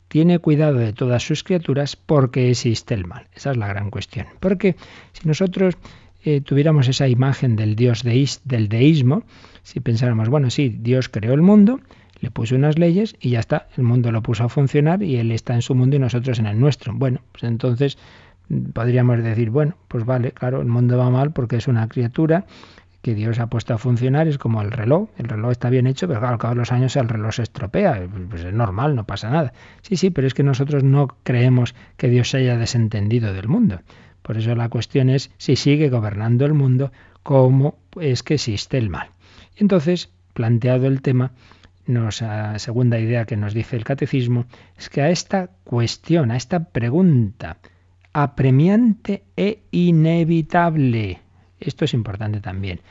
[0.08, 3.28] tiene cuidado de todas sus criaturas porque existe el mal.
[3.36, 4.28] Esa es la gran cuestión.
[4.40, 4.76] Porque
[5.14, 5.76] si nosotros
[6.24, 9.24] eh, tuviéramos esa imagen del Dios del deísmo,
[9.64, 11.80] si pensáramos, bueno, sí, Dios creó el mundo,
[12.22, 15.32] le puso unas leyes y ya está, el mundo lo puso a funcionar y él
[15.32, 16.94] está en su mundo y nosotros en el nuestro.
[16.94, 17.98] Bueno, pues entonces
[18.50, 22.46] mm, podríamos decir, bueno, pues vale, claro, el mundo va mal porque es una criatura
[23.02, 25.10] que Dios ha puesto a funcionar es como el reloj.
[25.18, 28.08] El reloj está bien hecho, pero al cabo de los años el reloj se estropea.
[28.30, 29.54] Pues es normal, no pasa nada.
[29.82, 33.82] Sí, sí, pero es que nosotros no creemos que Dios se haya desentendido del mundo.
[34.22, 36.92] Por eso la cuestión es si sigue gobernando el mundo,
[37.24, 39.10] cómo es que existe el mal.
[39.56, 41.32] Y entonces, planteado el tema,
[41.86, 44.46] nos, la segunda idea que nos dice el catecismo
[44.78, 47.58] es que a esta cuestión, a esta pregunta
[48.14, 51.20] apremiante e inevitable,
[51.60, 52.82] esto es importante también.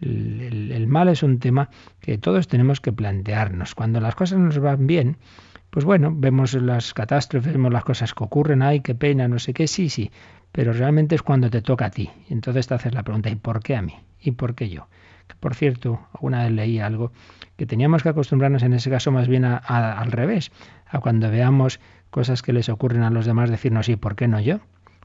[0.00, 1.70] El, mal es un tema
[2.00, 3.74] que todos tenemos que plantearnos.
[3.74, 5.16] Cuando las cosas nos van bien,
[5.70, 9.52] pues bueno, vemos las catástrofes, vemos las cosas que ocurren, ay, qué pena, no sé
[9.52, 10.10] qué, sí, sí,
[10.52, 12.10] pero realmente es cuando te toca a ti.
[12.30, 13.94] Entonces te haces la pregunta, ¿y por qué a mí?
[14.20, 14.88] ¿Y por qué yo?
[15.26, 17.12] Que por cierto, alguna vez leí algo
[17.56, 20.52] que teníamos que acostumbrarnos en ese caso más bien al revés,
[20.86, 24.40] a cuando veamos cosas que les ocurren a los demás, decirnos, ¿y por qué no
[24.40, 24.60] yo?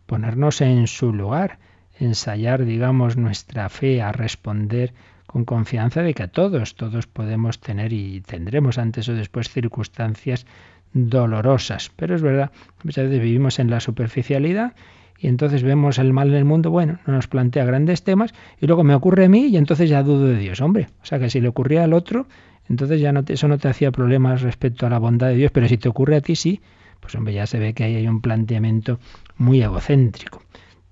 [0.05, 1.59] Ponernos en su lugar
[1.99, 4.93] ensayar, digamos, nuestra fe a responder
[5.27, 10.45] con confianza de que a todos, todos podemos tener y tendremos antes o después circunstancias
[10.93, 11.91] dolorosas.
[11.95, 12.51] Pero es verdad,
[12.83, 14.73] muchas veces vivimos en la superficialidad
[15.17, 18.67] y entonces vemos el mal en el mundo, bueno, no nos plantea grandes temas y
[18.67, 20.61] luego me ocurre a mí y entonces ya dudo de Dios.
[20.61, 22.27] Hombre, o sea que si le ocurría al otro,
[22.69, 25.67] entonces ya no eso no te hacía problemas respecto a la bondad de Dios, pero
[25.67, 26.61] si te ocurre a ti sí,
[26.99, 28.99] pues hombre, ya se ve que ahí hay un planteamiento
[29.37, 30.43] muy egocéntrico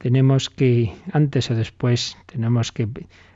[0.02, 2.90] tenemos que, antes o después, tenemos que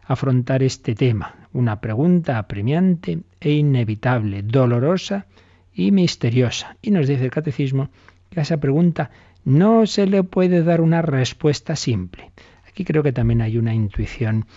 [0.03, 5.27] afrontar este tema, una pregunta apremiante e inevitable, dolorosa
[5.75, 6.75] y misteriosa.
[6.81, 7.89] Y nos dice el catecismo
[8.31, 9.11] que a esa pregunta
[9.43, 12.31] no se le puede dar una respuesta simple.
[12.67, 14.47] Aquí creo que también hay una intuición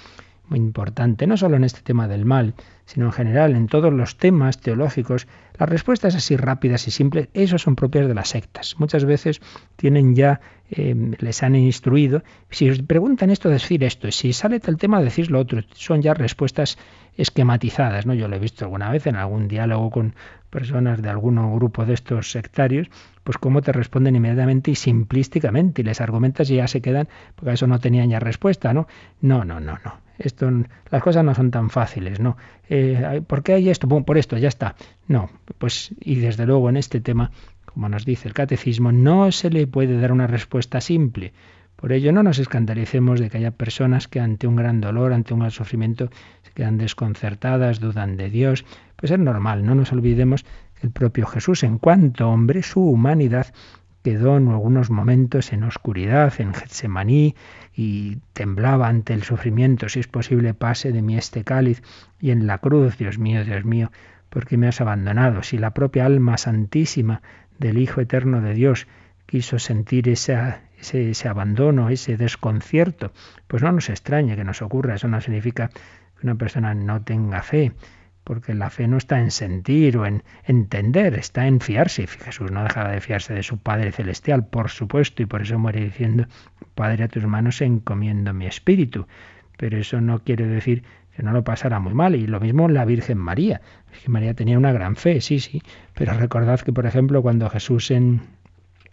[0.49, 2.55] muy importante, no solo en este tema del mal,
[2.87, 5.29] sino en general en todos los temas teológicos.
[5.59, 8.77] Las respuestas así rápidas y simples, esos son propias de las sectas.
[8.79, 9.41] Muchas veces
[9.77, 10.41] tienen ya,
[10.71, 15.31] eh, les han instruido, si os preguntan esto, decir esto, si sale tal tema, decir
[15.33, 15.63] lo otro.
[15.75, 16.79] Son ya respuestas
[17.17, 18.15] esquematizadas, ¿no?
[18.15, 20.15] Yo lo he visto alguna vez en algún diálogo con
[20.49, 22.89] personas de algún grupo de estos sectarios,
[23.25, 27.51] pues cómo te responden inmediatamente y simplísticamente y les argumentas y ya se quedan, porque
[27.51, 28.87] a eso no tenían ya respuesta, ¿no?
[29.21, 30.08] No, no, no, no.
[30.19, 30.51] Esto,
[30.91, 32.37] las cosas no son tan fáciles, ¿no?
[32.69, 33.89] Eh, ¿Por qué hay esto?
[33.89, 34.75] por esto, ya está.
[35.07, 37.31] No, pues y desde luego en este tema,
[37.65, 41.33] como nos dice el catecismo, no se le puede dar una respuesta simple.
[41.77, 45.33] Por ello no nos escandalicemos de que haya personas que ante un gran dolor, ante
[45.33, 46.11] un gran sufrimiento,
[46.43, 48.65] se quedan desconcertadas, dudan de Dios.
[48.97, 53.55] Pues es normal, no nos olvidemos que el propio Jesús, en cuanto hombre, su humanidad
[54.03, 57.35] quedó en algunos momentos en oscuridad, en Getsemaní,
[57.75, 61.83] y temblaba ante el sufrimiento, si es posible pase de mí este cáliz,
[62.21, 63.91] y en la cruz, Dios mío, Dios mío,
[64.31, 65.43] ¿por qué me has abandonado?
[65.43, 67.23] Si la propia alma santísima
[67.59, 68.87] del Hijo Eterno de Dios
[69.27, 70.39] quiso sentir ese,
[70.81, 73.13] ese abandono, ese desconcierto,
[73.47, 77.43] pues no nos extrañe que nos ocurra, eso no significa que una persona no tenga
[77.43, 77.73] fe,
[78.29, 82.07] porque la fe no está en sentir o en entender, está en fiarse.
[82.07, 85.81] Jesús no dejaba de fiarse de su Padre Celestial, por supuesto, y por eso muere
[85.81, 86.27] diciendo,
[86.75, 89.07] Padre, a tus manos encomiendo mi espíritu.
[89.57, 90.83] Pero eso no quiere decir
[91.17, 92.17] que no lo pasara muy mal.
[92.17, 93.63] Y lo mismo la Virgen María.
[93.91, 95.63] Virgen María tenía una gran fe, sí, sí.
[95.95, 98.21] Pero recordad que, por ejemplo, cuando Jesús en,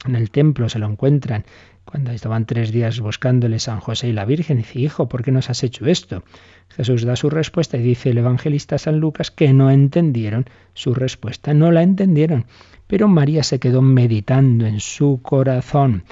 [0.08, 1.46] en el templo se lo encuentran
[1.86, 5.50] cuando estaban tres días buscándole San José y la Virgen, dice, Hijo, ¿por qué nos
[5.50, 6.24] has hecho esto?
[6.70, 11.54] Jesús da su respuesta y dice el evangelista San Lucas que no entendieron su respuesta,
[11.54, 12.46] no la entendieron.
[12.88, 16.04] Pero María se quedó meditando en su corazón.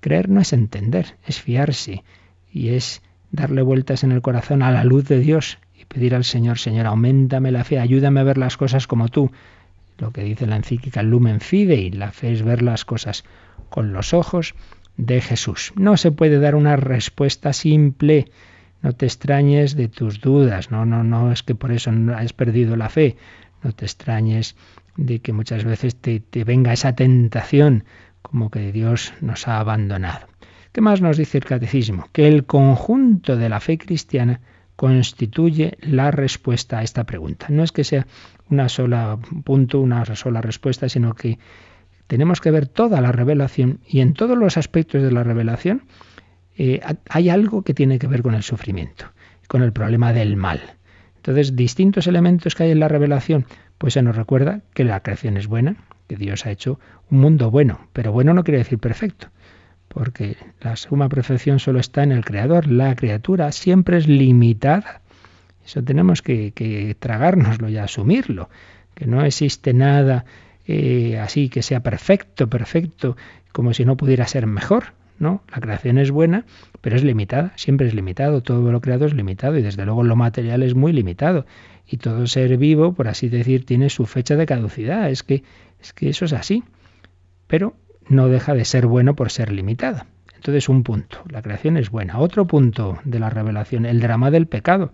[0.00, 2.04] Creer no es entender, es fiarse
[2.52, 6.24] y es darle vueltas en el corazón a la luz de Dios y pedir al
[6.24, 9.30] Señor, Señor, aumentame la fe, ayúdame a ver las cosas como tú.
[9.98, 13.24] Lo que dice la encíclica Lumen Fidei, la fe es ver las cosas
[13.68, 14.54] con los ojos
[14.96, 15.72] de Jesús.
[15.76, 18.30] No se puede dar una respuesta simple.
[18.80, 20.70] No te extrañes de tus dudas.
[20.70, 23.16] No, no, no es que por eso has perdido la fe.
[23.62, 24.56] No te extrañes
[24.96, 27.84] de que muchas veces te, te venga esa tentación
[28.22, 30.26] como que Dios nos ha abandonado.
[30.72, 32.08] ¿Qué más nos dice el catecismo?
[32.12, 34.40] Que el conjunto de la fe cristiana
[34.76, 37.46] constituye la respuesta a esta pregunta.
[37.48, 38.06] No es que sea
[38.50, 41.38] una sola punto, una sola respuesta, sino que
[42.06, 45.82] tenemos que ver toda la revelación y en todos los aspectos de la revelación
[46.56, 49.06] eh, hay algo que tiene que ver con el sufrimiento,
[49.46, 50.60] con el problema del mal.
[51.16, 53.44] Entonces, distintos elementos que hay en la revelación,
[53.76, 55.76] pues se nos recuerda que la creación es buena,
[56.08, 56.80] que Dios ha hecho
[57.10, 59.28] un mundo bueno, pero bueno no quiere decir perfecto,
[59.88, 65.02] porque la suma perfección solo está en el Creador, la criatura siempre es limitada.
[65.68, 68.48] Eso tenemos que, tragárnoslo y asumirlo,
[68.94, 70.24] que no existe nada
[70.66, 73.18] eh, así que sea perfecto, perfecto,
[73.52, 74.94] como si no pudiera ser mejor.
[75.18, 76.46] No, la creación es buena,
[76.80, 80.16] pero es limitada, siempre es limitado, todo lo creado es limitado y desde luego lo
[80.16, 81.44] material es muy limitado.
[81.86, 85.42] Y todo ser vivo, por así decir, tiene su fecha de caducidad, es que,
[85.82, 86.64] es que eso es así.
[87.46, 87.74] Pero
[88.08, 90.06] no deja de ser bueno por ser limitada.
[90.34, 92.20] Entonces, un punto, la creación es buena.
[92.20, 94.92] Otro punto de la revelación, el drama del pecado,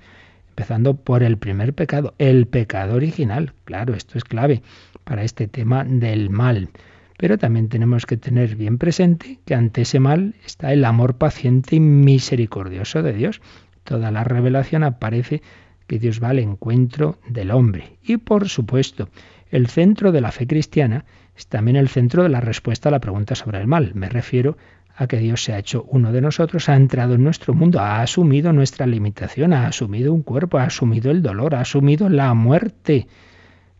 [0.54, 3.54] empezando por el primer pecado, el pecado original.
[3.64, 4.62] Claro, esto es clave
[5.02, 6.68] para este tema del mal.
[7.18, 11.74] Pero también tenemos que tener bien presente que ante ese mal está el amor paciente
[11.74, 13.42] y misericordioso de Dios.
[13.82, 15.42] Toda la revelación aparece
[15.88, 17.98] que Dios va al encuentro del hombre.
[18.00, 19.08] Y por supuesto,
[19.50, 21.04] el centro de la fe cristiana
[21.36, 23.90] es también el centro de la respuesta a la pregunta sobre el mal.
[23.94, 24.56] Me refiero
[24.96, 28.00] a que Dios se ha hecho uno de nosotros, ha entrado en nuestro mundo, ha
[28.00, 33.08] asumido nuestra limitación, ha asumido un cuerpo, ha asumido el dolor, ha asumido la muerte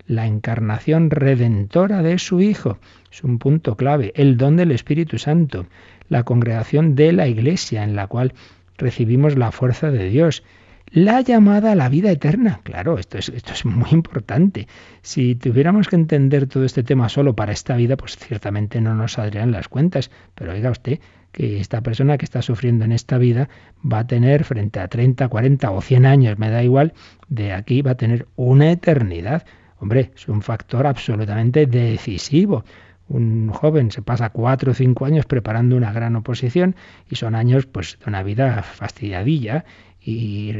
[0.07, 2.79] la encarnación redentora de su Hijo.
[3.11, 4.13] Es un punto clave.
[4.15, 5.67] El don del Espíritu Santo,
[6.09, 8.35] la congregación de la Iglesia en la cual
[8.77, 10.43] recibimos la fuerza de Dios.
[10.91, 12.61] La llamada a la vida eterna.
[12.63, 14.69] Claro, esto es, esto es muy importante.
[15.03, 19.15] Si tuviéramos que entender todo este tema solo para esta vida, pues ciertamente no nos
[19.15, 20.11] saldrían las cuentas.
[20.35, 21.01] Pero oiga usted
[21.35, 23.49] que esta persona que está sufriendo en esta vida
[23.85, 26.95] va a tener frente a 30, 40 o 100 años, me da igual,
[27.29, 29.45] de aquí va a tener una eternidad.
[29.81, 32.65] Hombre, es un factor absolutamente decisivo.
[33.09, 36.77] Un joven se pasa cuatro o cinco años preparando una gran oposición
[37.11, 39.65] y son años pues de una vida fastidiadilla
[40.05, 40.53] y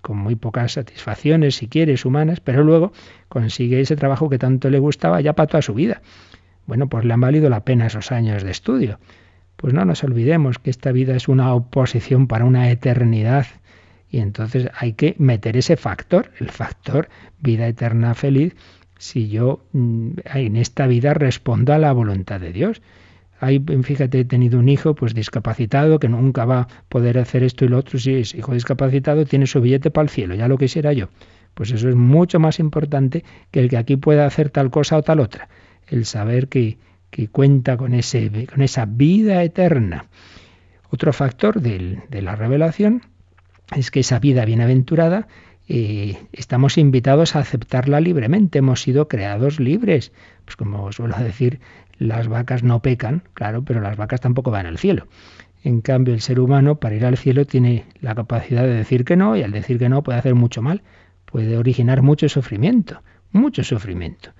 [0.00, 2.92] con muy pocas satisfacciones, si quieres, humanas, pero luego
[3.28, 6.00] consigue ese trabajo que tanto le gustaba ya para toda su vida.
[6.66, 8.98] Bueno, pues le han valido la pena esos años de estudio.
[9.56, 13.46] Pues no nos olvidemos que esta vida es una oposición para una eternidad
[14.10, 17.08] y entonces hay que meter ese factor, el factor
[17.40, 18.54] vida eterna feliz,
[18.98, 22.82] si yo mm, en esta vida respondo a la voluntad de Dios.
[23.40, 27.64] Hay, fíjate, he tenido un hijo pues discapacitado que nunca va a poder hacer esto
[27.64, 27.98] y lo otro.
[27.98, 31.08] Si es hijo discapacitado, tiene su billete para el cielo, ya lo quisiera yo.
[31.54, 35.02] Pues eso es mucho más importante que el que aquí pueda hacer tal cosa o
[35.02, 35.48] tal otra.
[35.86, 36.78] El saber que,
[37.10, 40.06] que cuenta con, ese, con esa vida eterna.
[40.90, 43.02] Otro factor de la revelación
[43.76, 45.28] es que esa vida bienaventurada
[45.70, 50.12] eh, estamos invitados a aceptarla libremente, hemos sido creados libres.
[50.46, 51.60] Pues como suelo decir,
[51.98, 55.08] las vacas no pecan, claro, pero las vacas tampoco van al cielo.
[55.64, 59.16] En cambio, el ser humano para ir al cielo tiene la capacidad de decir que
[59.16, 60.82] no y al decir que no puede hacer mucho mal,
[61.24, 64.30] puede originar mucho sufrimiento, mucho sufrimiento.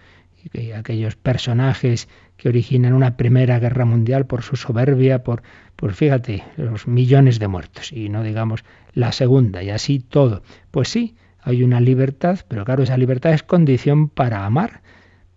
[0.53, 5.43] Y aquellos personajes que originan una primera guerra mundial por su soberbia, por,
[5.75, 10.43] pues fíjate, los millones de muertos, y no digamos la segunda, y así todo.
[10.71, 14.81] Pues sí, hay una libertad, pero claro, esa libertad es condición para amar.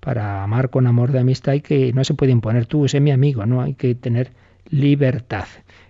[0.01, 3.11] Para amar con amor de amistad hay que no se puede imponer tú, sé mi
[3.11, 4.31] amigo, no hay que tener
[4.69, 5.45] libertad.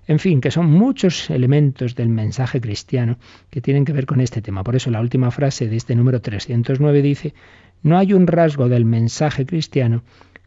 [0.08, 3.18] En fin, que son muchos elementos del mensaje cristiano
[3.50, 4.64] que tienen que ver con este tema.
[4.64, 7.34] Por eso la última frase de este número 309 dice,
[7.82, 10.04] no hay un rasgo del mensaje cristiano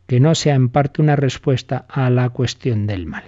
[0.06, 3.24] que no sea en parte una respuesta a la cuestión del mal.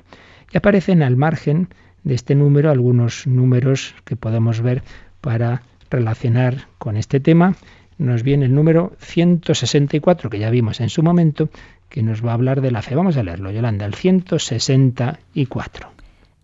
[0.52, 1.68] Y aparecen al margen
[2.04, 4.82] de este número algunos números que podemos ver
[5.20, 7.56] para relacionar con este tema.
[7.98, 11.48] Nos viene el número 164, que ya vimos en su momento,
[11.88, 12.94] que nos va a hablar de la fe.
[12.94, 15.88] Vamos a leerlo, Yolanda, el 164.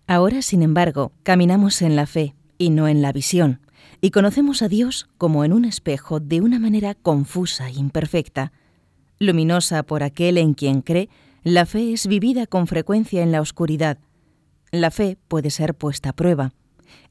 [0.07, 3.59] Ahora, sin embargo, caminamos en la fe y no en la visión,
[4.01, 8.51] y conocemos a Dios como en un espejo de una manera confusa e imperfecta.
[9.19, 11.09] Luminosa por aquel en quien cree,
[11.43, 13.97] la fe es vivida con frecuencia en la oscuridad.
[14.71, 16.53] La fe puede ser puesta a prueba.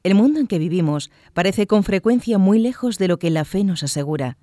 [0.03, 3.63] El mundo en que vivimos parece con frecuencia muy lejos de lo que la fe
[3.63, 4.37] nos asegura.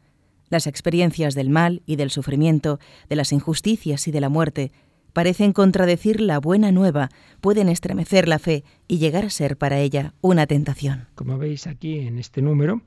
[0.48, 4.72] Las experiencias del mal y del sufrimiento, de las injusticias y de la muerte,
[5.12, 7.08] parecen contradecir la buena nueva,
[7.40, 11.08] pueden estremecer la fe y llegar a ser para ella una tentación.
[11.14, 12.82] Como veis aquí en este número,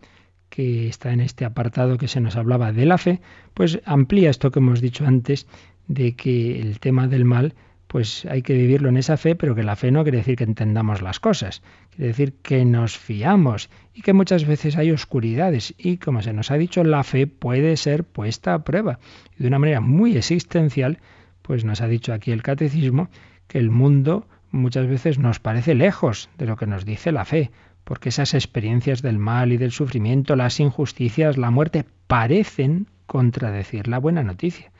[0.49, 3.21] que está en este apartado que se nos hablaba de la fe,
[3.53, 5.47] pues amplía esto que hemos dicho antes
[5.87, 7.55] de que el tema del mal
[7.93, 10.45] pues hay que vivirlo en esa fe, pero que la fe no quiere decir que
[10.45, 15.97] entendamos las cosas, quiere decir que nos fiamos y que muchas veces hay oscuridades y
[15.97, 18.97] como se nos ha dicho, la fe puede ser puesta a prueba.
[19.37, 20.97] Y de una manera muy existencial,
[21.43, 23.09] pues nos ha dicho aquí el catecismo
[23.47, 27.51] que el mundo muchas veces nos parece lejos de lo que nos dice la fe,
[27.83, 33.99] porque esas experiencias del mal y del sufrimiento, las injusticias, la muerte, parecen contradecir la
[33.99, 34.71] buena noticia,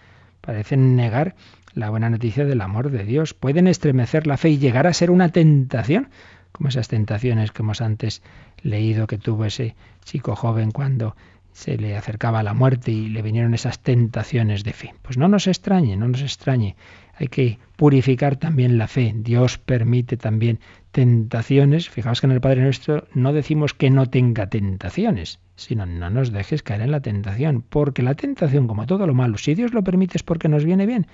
[0.42, 1.36] parecen negar
[1.76, 3.34] la buena noticia del amor de Dios.
[3.34, 6.10] Pueden estremecer la fe y llegar a ser una tentación,
[6.52, 8.22] como esas tentaciones que hemos antes
[8.62, 11.16] leído que tuvo ese chico joven cuando
[11.52, 14.96] se le acercaba la muerte y le vinieron esas tentaciones de fe.
[15.02, 16.76] Pues no nos extrañe, no nos extrañe.
[17.16, 19.14] Hay que purificar también la fe.
[19.16, 20.60] Dios permite también
[20.92, 21.90] tentaciones.
[21.90, 26.32] Fijaos que en el Padre Nuestro no decimos que no tenga tentaciones, sino no nos
[26.32, 29.84] dejes caer en la tentación, porque la tentación, como todo lo malo, si Dios lo
[29.84, 31.08] permite es porque nos viene bien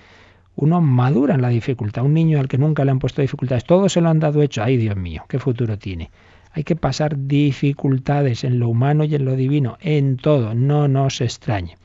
[0.60, 2.04] uno madura en la dificultad.
[2.04, 4.62] Un niño al que nunca le han puesto dificultades, todo se lo han dado hecho.
[4.62, 6.10] Ay, Dios mío, ¿qué futuro tiene?
[6.52, 11.22] Hay que pasar dificultades en lo humano y en lo divino, en todo, no nos
[11.22, 11.78] extrañe.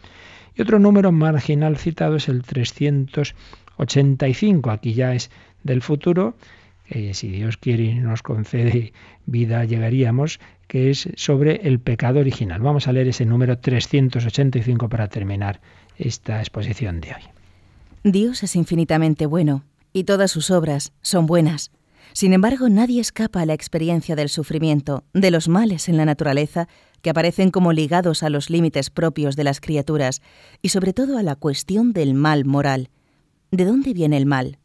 [0.56, 5.32] Y otro número marginal citado es el 385, aquí ya es
[5.64, 6.36] del futuro,
[6.86, 8.94] que si Dios quiere y nos concede
[9.26, 12.62] vida llegaríamos, que es sobre el pecado original.
[12.62, 15.62] Vamos a leer ese número 385 para terminar
[15.98, 17.35] esta exposición de hoy.
[18.12, 21.72] Dios es infinitamente bueno y todas sus obras son buenas.
[22.14, 26.68] Sin embargo, nadie escapa a la experiencia del sufrimiento, de los males en la naturaleza,
[27.02, 30.22] que aparecen como ligados a los límites propios de las criaturas
[30.62, 32.92] y sobre todo a la cuestión del mal moral.
[33.50, 34.60] ¿De dónde viene el mal?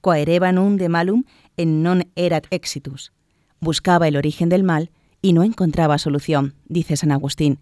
[0.00, 1.24] Quaereban un de malum
[1.56, 3.10] en non erat exitus.
[3.58, 4.92] Buscaba el origen del mal
[5.22, 7.58] y no encontraba solución, dice San Agustín,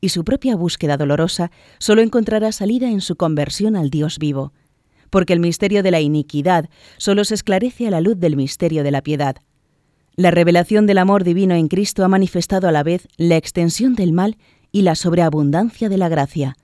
[0.00, 4.52] y su propia búsqueda dolorosa solo encontrará salida en su conversión al Dios vivo,
[5.10, 8.90] porque el misterio de la iniquidad solo se esclarece a la luz del misterio de
[8.90, 9.36] la piedad.
[10.16, 14.12] La revelación del amor divino en Cristo ha manifestado a la vez la extensión del
[14.12, 14.36] mal
[14.72, 16.56] y la sobreabundancia de la gracia.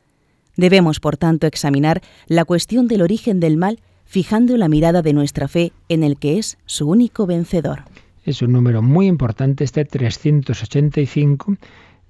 [0.57, 5.49] Debemos, por tanto, examinar la cuestión del origen del mal fijando la mirada de nuestra
[5.49, 7.85] fe en el que es su único vencedor.
[8.25, 11.57] Es un número muy importante este 385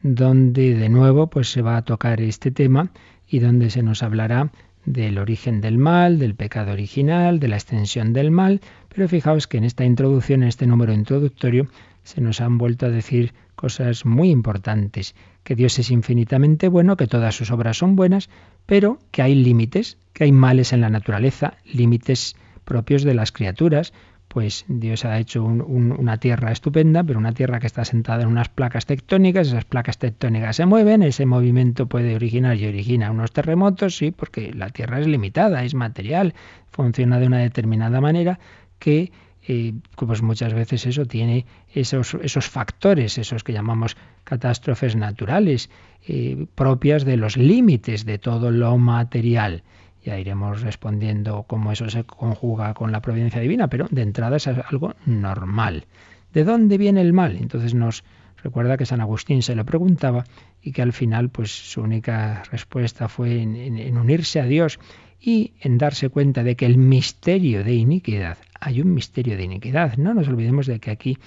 [0.03, 2.91] donde de nuevo pues se va a tocar este tema
[3.29, 4.51] y donde se nos hablará
[4.85, 9.59] del origen del mal, del pecado original, de la extensión del mal, pero fijaos que
[9.59, 11.67] en esta introducción, en este número introductorio,
[12.05, 17.09] se nos han vuelto a decir cosas muy importantes, que Dios es infinitamente bueno, que
[17.09, 18.31] todas sus obras son buenas,
[18.65, 23.93] pero que hay límites, que hay males en la naturaleza, límites propios de las criaturas,
[24.37, 28.51] pues Dios ha hecho una tierra estupenda, pero una tierra que está sentada en unas
[28.51, 33.97] placas tectónicas, esas placas tectónicas se mueven, ese movimiento puede originar y origina unos terremotos,
[33.97, 36.35] sí, porque la tierra es limitada, es material,
[36.71, 38.39] funciona de una determinada manera
[38.79, 39.11] que
[39.49, 45.71] eh, pues muchas veces eso tiene esos, esos factores, esos que llamamos catástrofes naturales,
[46.07, 49.63] eh, propias de los límites de todo lo material.
[50.07, 54.47] Ya iremos respondiendo cómo eso se conjuga con la providencia divina, pero de entrada es
[54.47, 55.87] algo normal.
[56.33, 57.37] ¿De dónde viene el mal?
[57.37, 58.05] Entonces nos
[58.41, 60.23] recuerda que San Agustín se lo preguntaba
[60.63, 64.79] y que al final pues su única respuesta fue en, unirse a Dios
[65.21, 69.97] y en darse cuenta de que el misterio de iniquidad, hay un misterio de iniquidad,
[69.97, 71.19] no nos olvidemos de que aquí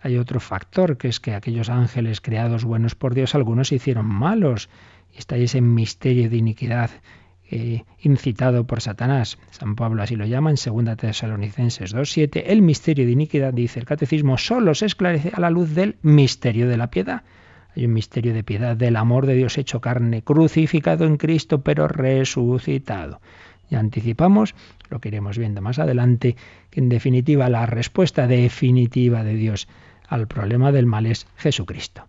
[0.00, 4.06] hay otro factor, que es que aquellos ángeles creados buenos por Dios, algunos se hicieron
[4.06, 4.68] malos,
[5.12, 6.90] está ese misterio de iniquidad
[7.50, 9.38] eh, incitado por Satanás.
[9.50, 12.42] San Pablo así lo llama en 2 Tesalonicenses 2.7.
[12.46, 16.68] El misterio de iniquidad, dice el catecismo, solo se esclarece a la luz del misterio
[16.68, 17.22] de la piedad.
[17.74, 21.88] Hay un misterio de piedad del amor de Dios hecho carne, crucificado en Cristo, pero
[21.88, 23.20] resucitado.
[23.70, 24.54] Ya anticipamos,
[24.90, 26.36] lo que iremos viendo más adelante,
[26.70, 29.68] que en definitiva la respuesta definitiva de Dios
[30.06, 32.06] al problema del mal es Jesucristo.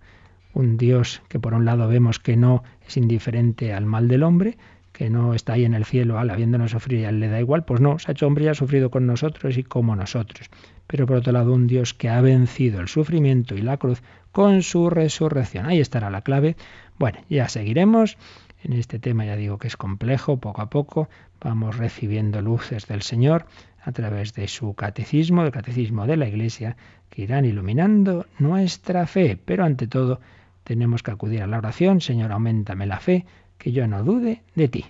[0.53, 4.57] Un Dios que por un lado vemos que no es indiferente al mal del hombre,
[4.99, 7.39] que no está ahí en el cielo, al habiéndonos sufrir y a él le da
[7.39, 10.49] igual, pues no, se ha hecho hombre y ha sufrido con nosotros y como nosotros.
[10.87, 14.61] Pero por otro lado, un Dios que ha vencido el sufrimiento y la cruz con
[14.61, 15.67] su resurrección.
[15.67, 16.57] Ahí estará la clave.
[16.97, 18.17] Bueno, ya seguiremos.
[18.61, 21.07] En este tema ya digo que es complejo, poco a poco
[21.39, 23.45] vamos recibiendo luces del Señor
[23.81, 26.75] a través de su catecismo, el catecismo de la Iglesia,
[27.09, 29.39] que irán iluminando nuestra fe.
[29.45, 30.19] Pero ante todo
[30.65, 33.25] tenemos que acudir a la oración, Señor, aumentame la fe,
[33.59, 34.85] que yo no dude de ti.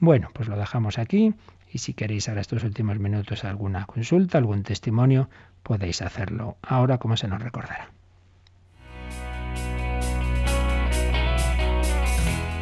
[0.00, 1.34] Bueno, pues lo dejamos aquí
[1.72, 5.30] y si queréis ahora estos últimos minutos alguna consulta, algún testimonio,
[5.62, 7.90] podéis hacerlo ahora como se nos recordará.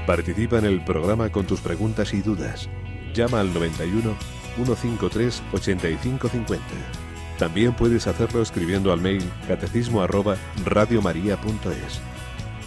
[0.07, 2.69] Participa en el programa con tus preguntas y dudas.
[3.13, 4.15] Llama al 91
[4.55, 6.65] 153 8550.
[7.39, 12.01] También puedes hacerlo escribiendo al mail catecismo arroba radiomaria.es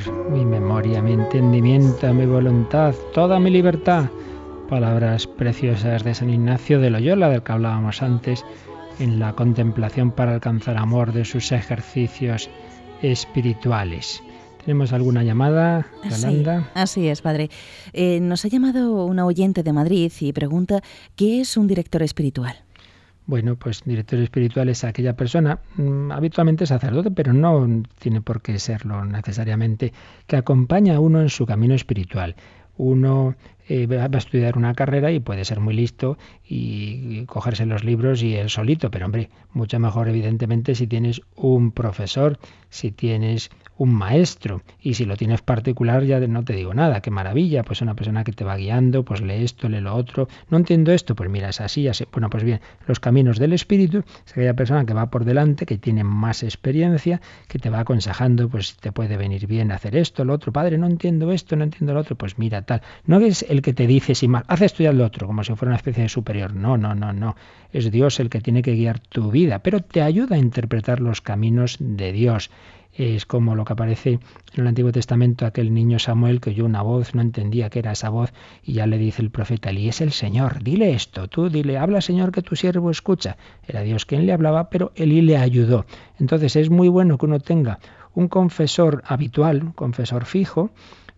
[0.00, 4.10] Señor, mi memoria, mi entendimiento, mi voluntad, toda mi libertad.
[4.68, 8.44] Palabras preciosas de San Ignacio de Loyola, del que hablábamos antes,
[8.98, 12.50] en la contemplación para alcanzar amor de sus ejercicios
[13.00, 14.22] espirituales.
[14.64, 16.70] ¿Tenemos alguna llamada, Yolanda?
[16.74, 17.48] así es, padre.
[17.92, 20.82] Eh, nos ha llamado una oyente de Madrid y pregunta,
[21.14, 22.65] ¿qué es un director espiritual?
[23.26, 27.66] Bueno, pues director espiritual es aquella persona, mm, habitualmente sacerdote, pero no
[27.98, 29.92] tiene por qué serlo necesariamente,
[30.28, 32.36] que acompaña a uno en su camino espiritual.
[32.76, 33.34] Uno
[33.68, 36.18] eh, va a estudiar una carrera y puede ser muy listo
[36.48, 41.22] y, y cogerse los libros y él solito, pero hombre, mucho mejor evidentemente si tienes
[41.34, 42.38] un profesor,
[42.70, 44.62] si tienes un maestro.
[44.80, 48.24] Y si lo tienes particular, ya no te digo nada, qué maravilla, pues una persona
[48.24, 50.28] que te va guiando, pues lee esto, lee lo otro.
[50.50, 51.88] No entiendo esto, pues mira, es así.
[52.12, 55.78] Bueno, pues bien, los caminos del espíritu es aquella persona que va por delante, que
[55.78, 60.34] tiene más experiencia, que te va aconsejando, pues te puede venir bien hacer esto, lo
[60.34, 60.52] otro.
[60.52, 62.82] Padre, no entiendo esto, no entiendo lo otro, pues mira, tal.
[63.04, 65.70] No es el que te dice sin más, haz estudiar lo otro, como si fuera
[65.70, 66.08] una especie de
[66.54, 67.36] No, no, no, no.
[67.72, 71.20] Es Dios el que tiene que guiar tu vida, pero te ayuda a interpretar los
[71.20, 72.50] caminos de Dios
[72.96, 74.20] es como lo que aparece en
[74.60, 78.08] el Antiguo Testamento, aquel niño Samuel que oyó una voz, no entendía qué era esa
[78.08, 78.32] voz,
[78.62, 82.00] y ya le dice el profeta, y es el Señor, dile esto, tú dile, habla
[82.00, 83.36] Señor que tu siervo escucha.
[83.66, 85.84] Era Dios quien le hablaba, pero Elí le ayudó.
[86.18, 87.78] Entonces es muy bueno que uno tenga
[88.14, 90.70] un confesor habitual, un confesor fijo,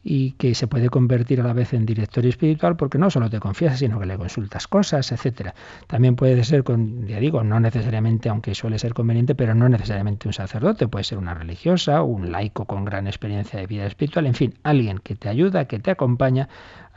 [0.02, 3.40] y que se puede convertir a la vez en director espiritual porque no solo te
[3.40, 5.54] confiesas, sino que le consultas cosas, etcétera.
[5.86, 10.28] También puede ser, con, ya digo, no necesariamente, aunque suele ser conveniente, pero no necesariamente
[10.28, 14.34] un sacerdote, puede ser una religiosa, un laico con gran experiencia de vida espiritual, en
[14.34, 16.48] fin, alguien que te ayuda, que te acompaña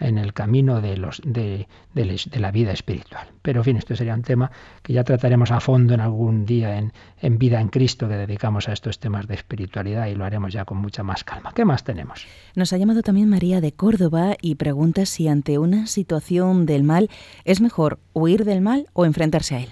[0.01, 3.27] en el camino de, los, de, la vida espiritual.
[3.41, 6.77] Pero en fin, esto sería un tema que ya trataremos a fondo en algún día
[6.77, 6.91] en,
[7.21, 10.65] en Vida en Cristo, que dedicamos a estos temas de espiritualidad y lo haremos ya
[10.65, 11.53] con mucha más calma.
[11.53, 12.25] ¿Qué más tenemos?
[12.55, 17.09] Nos ha llamado también María de Córdoba y pregunta si ante una situación del mal
[17.45, 19.69] es mejor huir del mal o enfrentarse a él.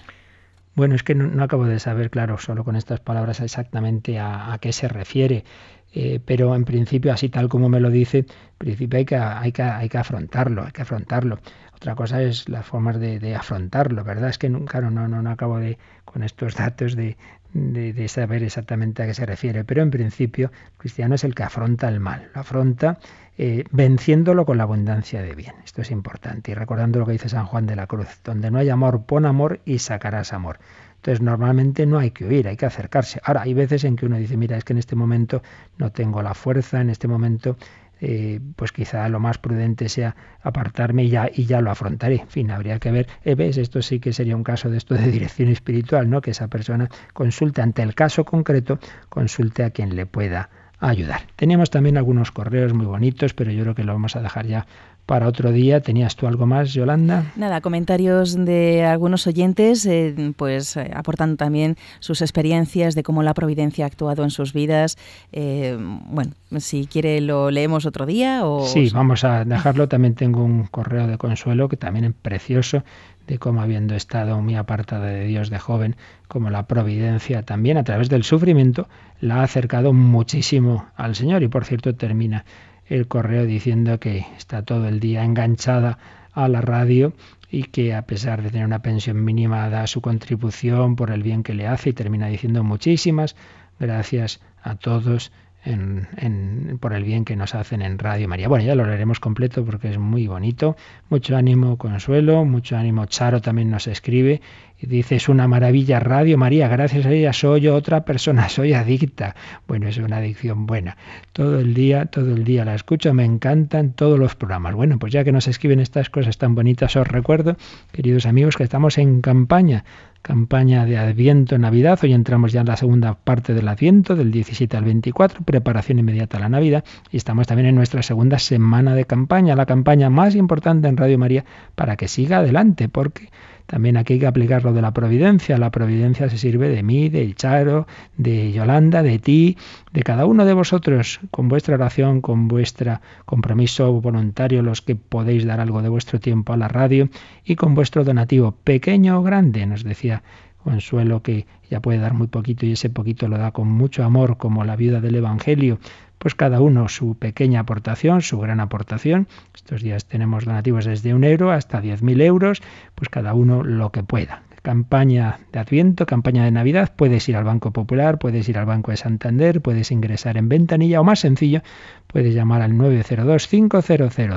[0.75, 4.59] Bueno, es que no, acabo de saber, claro, solo con estas palabras exactamente a, a
[4.59, 5.43] qué se refiere.
[5.91, 9.51] Eh, pero en principio, así tal como me lo dice, en principio hay que, hay
[9.51, 11.39] que, hay que afrontarlo, hay que afrontarlo.
[11.75, 14.29] Otra cosa es las formas de, afrontarlo, ¿verdad?
[14.29, 17.15] Es que, claro, no, no, no acabo de, con estos datos de,
[17.53, 21.43] de, saber exactamente a qué se refiere, pero en principio, el cristiano es el que
[21.43, 22.99] afronta el mal, lo afronta
[23.37, 25.55] eh, venciéndolo con la abundancia de bien.
[25.63, 26.51] Esto es importante.
[26.51, 29.25] Y recordando lo que dice San Juan de la Cruz, donde no hay amor, pon
[29.25, 30.59] amor y sacarás amor.
[30.99, 33.21] Entonces, normalmente no hay que huir, hay que acercarse.
[33.23, 35.41] Ahora, hay veces en que uno dice, mira, es que en este momento
[35.77, 37.55] no tengo la fuerza, en este momento,
[38.01, 42.15] eh, pues quizá lo más prudente sea apartarme y ya, y ya lo afrontaré.
[42.21, 45.09] En fin, habría que ver, eh, esto sí que sería un caso de esto de
[45.09, 46.19] dirección espiritual, ¿no?
[46.19, 51.21] Que esa persona consulte ante el caso concreto, consulte a quien le pueda ayudar.
[51.37, 54.65] Teníamos también algunos correos muy bonitos, pero yo creo que lo vamos a dejar ya
[55.09, 55.81] para otro día.
[55.81, 57.31] ¿Tenías tú algo más, Yolanda?
[57.35, 63.33] Nada, comentarios de algunos oyentes, eh, pues eh, aportando también sus experiencias de cómo la
[63.33, 64.99] providencia ha actuado en sus vidas.
[65.31, 68.67] Eh, bueno, si quiere lo leemos otro día o...
[68.67, 69.87] Sí, vamos a dejarlo.
[69.87, 72.83] También tengo un correo de consuelo que también es precioso
[73.25, 75.95] de cómo habiendo estado muy apartada de Dios de joven,
[76.27, 78.87] como la providencia también a través del sufrimiento
[79.21, 82.45] la ha acercado muchísimo al Señor y por cierto termina
[82.89, 85.99] el correo diciendo que está todo el día enganchada
[86.33, 87.13] a la radio
[87.49, 91.43] y que a pesar de tener una pensión mínima da su contribución por el bien
[91.43, 93.35] que le hace y termina diciendo muchísimas
[93.79, 95.31] gracias a todos
[95.65, 98.47] en, por el bien que nos hacen en Radio María.
[98.47, 100.75] Bueno, ya lo leeremos completo porque es muy bonito.
[101.09, 103.05] Mucho ánimo, Consuelo, mucho ánimo.
[103.05, 104.41] Charo también nos escribe
[104.81, 109.35] y dice, es una maravilla Radio María, gracias a ella soy otra persona, soy adicta.
[109.67, 110.97] Bueno, es una adicción buena.
[111.33, 114.75] Todo el día, todo el día la escucho, me encantan todos los programas.
[114.75, 117.57] Bueno, pues ya que nos escriben estas cosas tan bonitas, os recuerdo,
[117.91, 119.83] queridos amigos, que estamos en campaña
[120.21, 121.99] campaña de Adviento, Navidad.
[122.03, 126.37] Hoy entramos ya en la segunda parte del Adviento, del 17 al 24, preparación inmediata
[126.37, 126.83] a la Navidad.
[127.11, 131.17] Y estamos también en nuestra segunda semana de campaña, la campaña más importante en Radio
[131.17, 131.45] María
[131.75, 133.29] para que siga adelante, porque
[133.69, 135.55] también aquí hay que aplicar lo de la providencia.
[135.59, 137.85] La providencia se sirve de mí, de Charo,
[138.17, 139.57] de Yolanda, de ti,
[139.93, 145.45] de cada uno de vosotros, con vuestra oración, con vuestro compromiso voluntario, los que podéis
[145.45, 147.09] dar algo de vuestro tiempo a la radio
[147.45, 150.23] y con vuestro donativo, pequeño o grande, nos decía
[150.63, 154.37] Consuelo que ya puede dar muy poquito y ese poquito lo da con mucho amor,
[154.37, 155.79] como la viuda del Evangelio
[156.19, 159.27] pues cada uno su pequeña aportación, su gran aportación.
[159.55, 162.61] Estos días tenemos donativos desde un euro hasta 10.000 euros,
[162.93, 164.43] pues cada uno lo que pueda.
[164.61, 168.91] Campaña de Adviento, campaña de Navidad, puedes ir al Banco Popular, puedes ir al Banco
[168.91, 171.61] de Santander, puedes ingresar en ventanilla o más sencillo,
[172.07, 173.85] puedes llamar al 902 500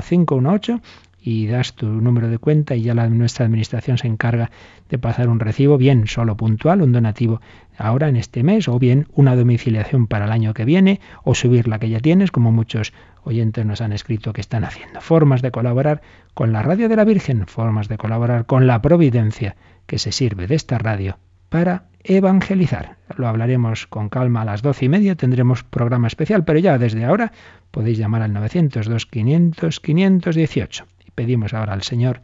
[0.08, 0.80] 518
[1.22, 4.50] y das tu número de cuenta y ya la, nuestra administración se encarga
[4.88, 7.40] de pasar un recibo, bien solo puntual, un donativo
[7.78, 11.68] ahora en este mes, o bien una domiciliación para el año que viene, o subir
[11.68, 12.92] la que ya tienes, como muchos
[13.22, 15.00] oyentes nos han escrito que están haciendo.
[15.00, 16.02] Formas de colaborar
[16.34, 19.56] con la radio de la Virgen, formas de colaborar con la providencia
[19.86, 21.18] que se sirve de esta radio
[21.48, 22.96] para evangelizar.
[23.16, 27.04] Lo hablaremos con calma a las doce y media, tendremos programa especial, pero ya desde
[27.04, 27.32] ahora
[27.70, 32.22] podéis llamar al 902 500 518 pedimos ahora al Señor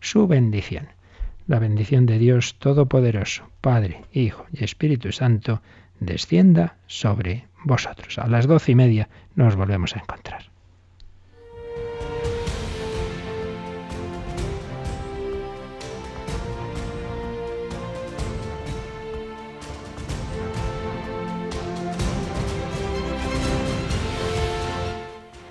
[0.00, 0.88] su bendición.
[1.46, 5.62] La bendición de Dios Todopoderoso, Padre, Hijo y Espíritu Santo,
[5.98, 8.18] descienda sobre vosotros.
[8.18, 10.49] A las doce y media nos volvemos a encontrar.